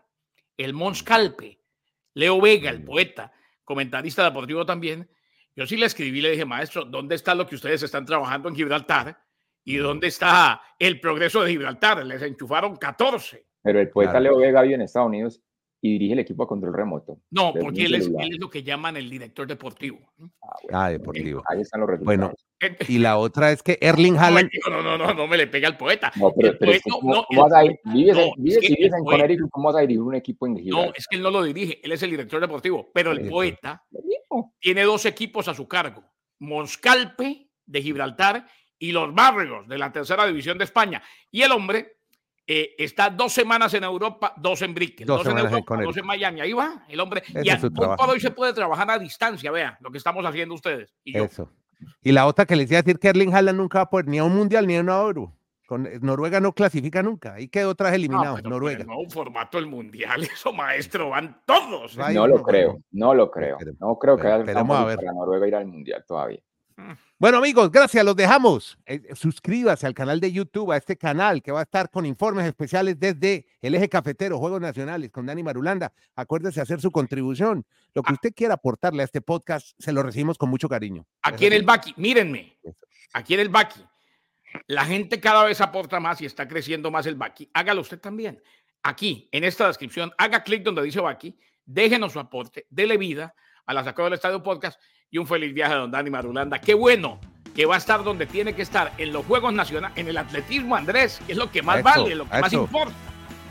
El 0.55 0.73
Mons 0.73 1.01
Calpe. 1.01 1.59
Leo 2.13 2.39
Vega, 2.39 2.69
el 2.69 2.83
poeta, 2.83 3.31
comentarista 3.63 4.23
deportivo 4.23 4.65
también. 4.65 5.09
Yo 5.55 5.65
sí 5.65 5.77
le 5.77 5.85
escribí, 5.85 6.21
le 6.21 6.31
dije, 6.31 6.45
maestro, 6.45 6.85
¿dónde 6.85 7.15
está 7.15 7.33
lo 7.33 7.47
que 7.47 7.55
ustedes 7.55 7.81
están 7.83 8.05
trabajando 8.05 8.49
en 8.49 8.55
Gibraltar? 8.55 9.19
¿Y 9.69 9.77
dónde 9.77 10.07
está 10.07 10.63
el 10.79 10.99
progreso 10.99 11.43
de 11.43 11.51
Gibraltar? 11.51 12.03
Les 12.03 12.19
enchufaron 12.23 12.75
14. 12.75 13.45
Pero 13.61 13.79
el 13.79 13.89
poeta 13.89 14.19
Leo 14.19 14.37
Vega 14.37 14.63
vive 14.63 14.73
en 14.73 14.81
Estados 14.81 15.09
Unidos 15.09 15.43
y 15.79 15.91
dirige 15.91 16.13
el 16.13 16.19
equipo 16.19 16.41
a 16.41 16.47
control 16.47 16.73
remoto. 16.73 17.19
No, 17.29 17.53
porque 17.53 17.85
él 17.85 17.93
es, 17.93 18.09
lo 18.39 18.49
que 18.49 18.63
llaman 18.63 18.97
el 18.97 19.07
director 19.07 19.45
deportivo. 19.45 19.99
Ah, 20.41 20.55
ah 20.73 20.89
deportivo. 20.89 21.43
Ahí 21.45 21.61
están 21.61 21.81
los 21.81 21.89
resultados. 21.91 22.33
Bueno, 22.59 22.79
y 22.87 22.97
la 22.97 23.19
otra 23.19 23.51
es 23.51 23.61
que 23.61 23.77
Erling 23.79 24.17
Haaland. 24.17 24.49
No, 24.67 24.81
no, 24.81 24.97
no, 24.97 25.13
no, 25.13 25.27
me 25.27 25.37
le 25.37 25.45
pega 25.45 25.67
al 25.67 25.77
poeta. 25.77 26.11
No, 26.15 26.33
pero, 26.33 26.57
¿cómo, 26.89 27.27
vas 27.37 27.53
a 27.53 27.63
ir? 27.63 27.79
Vives, 27.83 28.17
en 28.17 29.03
Connecticut, 29.05 29.51
¿cómo 29.51 29.67
vas 29.67 29.77
a 29.77 29.81
dirigir 29.81 30.01
un 30.01 30.15
equipo 30.15 30.47
en 30.47 30.57
Gibraltar? 30.57 30.87
No, 30.87 30.93
es 30.97 31.05
que 31.07 31.15
él 31.15 31.21
no 31.21 31.29
lo 31.29 31.43
dirige, 31.43 31.79
él 31.83 31.91
es 31.91 32.01
el 32.01 32.09
director 32.09 32.41
deportivo, 32.41 32.89
pero 32.91 33.11
el 33.11 33.29
poeta 33.29 33.85
tiene 34.59 34.81
dos 34.81 35.05
equipos 35.05 35.47
a 35.47 35.53
su 35.53 35.67
cargo: 35.67 36.03
Monscalpe 36.39 37.51
de 37.67 37.81
Gibraltar 37.83 38.47
y 38.79 38.91
los 38.91 39.13
Bárregos 39.13 39.67
de 39.67 39.77
la 39.77 39.91
tercera 39.91 40.25
división 40.25 40.57
de 40.57 40.63
España. 40.63 41.03
Y 41.29 41.41
el 41.41 41.51
hombre 41.51 41.97
eh, 42.47 42.75
está 42.77 43.09
dos 43.09 43.31
semanas 43.31 43.73
en 43.75 43.83
Europa, 43.83 44.33
dos 44.37 44.61
en 44.63 44.73
Brickell, 44.73 45.05
dos, 45.05 45.25
en 45.27 45.37
Europa, 45.37 45.77
dos 45.83 45.97
en 45.97 46.05
Miami. 46.05 46.41
Ahí 46.41 46.53
va 46.53 46.83
el 46.87 46.99
hombre. 46.99 47.21
y 47.27 47.49
hoy 47.51 48.19
se 48.19 48.31
puede 48.31 48.53
trabajar 48.53 48.89
a 48.89 48.97
distancia, 48.97 49.51
vean 49.51 49.77
lo 49.81 49.91
que 49.91 49.99
estamos 49.99 50.25
haciendo 50.25 50.55
ustedes. 50.55 50.95
Y 51.03 51.17
Eso. 51.17 51.51
Y 52.01 52.11
la 52.11 52.25
otra 52.25 52.45
que 52.45 52.55
les 52.55 52.69
iba 52.71 52.79
a 52.79 52.81
decir 52.81 52.99
que 52.99 53.07
Erling 53.07 53.33
Haaland 53.33 53.57
nunca 53.57 53.79
va 53.79 53.83
a 53.83 53.89
poder 53.89 54.07
ni 54.07 54.17
a 54.17 54.23
un 54.23 54.35
mundial 54.35 54.65
ni 54.65 54.77
a 54.77 54.81
un 54.81 54.89
euro. 54.89 55.35
Con, 55.67 55.85
eh, 55.85 55.99
Noruega 56.01 56.39
no 56.39 56.53
clasifica 56.53 57.03
nunca. 57.03 57.35
Ahí 57.35 57.47
quedó 57.47 57.75
tras 57.75 57.93
eliminado. 57.93 58.39
No, 58.41 58.49
Noruega. 58.49 58.83
no, 58.83 58.97
un 58.97 59.11
formato 59.11 59.59
del 59.59 59.67
mundial, 59.67 60.23
eso 60.33 60.51
maestro, 60.51 61.09
van 61.09 61.43
todos. 61.45 61.95
no, 61.95 62.27
lo 62.27 62.41
creo, 62.41 62.81
no 62.91 63.13
lo 63.13 63.29
creo. 63.29 63.57
No 63.79 63.99
creo 63.99 64.17
que 64.17 64.27
haya 64.27 64.43
para 64.43 64.63
Noruega 65.13 65.47
ir 65.47 65.55
al 65.55 65.67
mundial 65.67 66.03
todavía. 66.07 66.41
Bueno, 67.17 67.39
amigos, 67.39 67.69
gracias. 67.69 68.05
Los 68.05 68.15
dejamos. 68.15 68.77
Eh, 68.85 69.01
suscríbase 69.13 69.85
al 69.85 69.93
canal 69.93 70.19
de 70.19 70.31
YouTube, 70.31 70.71
a 70.71 70.77
este 70.77 70.95
canal 70.95 71.41
que 71.41 71.51
va 71.51 71.59
a 71.59 71.63
estar 71.63 71.89
con 71.89 72.05
informes 72.05 72.45
especiales 72.45 72.97
desde 72.99 73.45
el 73.61 73.75
eje 73.75 73.89
cafetero, 73.89 74.39
Juegos 74.39 74.61
Nacionales, 74.61 75.11
con 75.11 75.25
Dani 75.25 75.43
Marulanda. 75.43 75.91
Acuérdese 76.15 76.61
hacer 76.61 76.79
su 76.79 76.91
contribución. 76.91 77.65
Lo 77.93 78.03
que 78.03 78.11
ah. 78.11 78.13
usted 78.13 78.33
quiera 78.33 78.53
aportarle 78.53 79.01
a 79.01 79.05
este 79.05 79.21
podcast, 79.21 79.71
se 79.77 79.91
lo 79.91 80.01
recibimos 80.01 80.37
con 80.37 80.49
mucho 80.49 80.69
cariño. 80.69 81.05
Aquí 81.21 81.45
en 81.45 81.53
el 81.53 81.63
Baki, 81.63 81.93
mírenme. 81.97 82.57
Aquí 83.13 83.33
en 83.33 83.41
el 83.41 83.49
Baki. 83.49 83.83
La 84.67 84.85
gente 84.85 85.19
cada 85.19 85.43
vez 85.43 85.61
aporta 85.61 85.99
más 85.99 86.21
y 86.21 86.25
está 86.25 86.47
creciendo 86.47 86.89
más 86.89 87.05
el 87.05 87.15
Baki. 87.15 87.49
Hágalo 87.53 87.81
usted 87.81 87.99
también. 87.99 88.41
Aquí, 88.81 89.27
en 89.31 89.43
esta 89.43 89.67
descripción, 89.67 90.11
haga 90.17 90.43
clic 90.43 90.63
donde 90.63 90.83
dice 90.83 91.01
Baki, 91.01 91.37
déjenos 91.65 92.13
su 92.13 92.19
aporte, 92.19 92.65
dele 92.69 92.97
vida 92.97 93.35
a 93.65 93.73
la 93.73 93.83
Sacó 93.83 94.05
del 94.05 94.13
Estadio 94.13 94.41
Podcast 94.41 94.79
y 95.11 95.17
un 95.17 95.27
feliz 95.27 95.53
viaje 95.53 95.73
a 95.73 95.77
Don 95.77 95.91
Dani 95.91 96.09
Marulanda. 96.09 96.59
Qué 96.59 96.73
bueno 96.73 97.19
que 97.55 97.65
va 97.65 97.75
a 97.75 97.77
estar 97.77 98.03
donde 98.03 98.25
tiene 98.25 98.53
que 98.53 98.61
estar, 98.61 98.93
en 98.97 99.11
los 99.11 99.25
Juegos 99.25 99.53
Nacionales, 99.53 99.97
en 99.97 100.07
el 100.07 100.17
atletismo, 100.17 100.75
Andrés, 100.75 101.19
que 101.25 101.33
es 101.33 101.37
lo 101.37 101.51
que 101.51 101.61
más 101.61 101.83
vale, 101.83 102.15
lo 102.15 102.29
que 102.29 102.39
más 102.39 102.53
importa. 102.53 102.93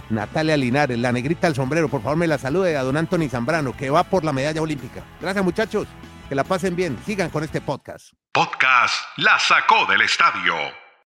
Natalia 0.08 0.56
Linares, 0.56 0.98
la 0.98 1.12
negrita 1.12 1.46
del 1.46 1.54
sombrero, 1.54 1.88
por 1.88 2.02
favor 2.02 2.16
me 2.16 2.26
la 2.26 2.38
salude 2.38 2.76
a 2.76 2.82
don 2.82 2.96
Anthony 2.96 3.28
Zambrano, 3.28 3.76
que 3.76 3.90
va 3.90 4.04
por 4.04 4.24
la 4.24 4.32
medalla 4.32 4.62
olímpica. 4.62 5.04
Gracias 5.20 5.44
muchachos, 5.44 5.86
que 6.28 6.34
la 6.34 6.44
pasen 6.44 6.74
bien, 6.74 6.98
sigan 7.04 7.28
con 7.28 7.44
este 7.44 7.60
podcast. 7.60 8.12
Podcast 8.32 8.94
La 9.18 9.38
Sacó 9.38 9.84
del 9.86 10.00
Estadio. 10.02 10.87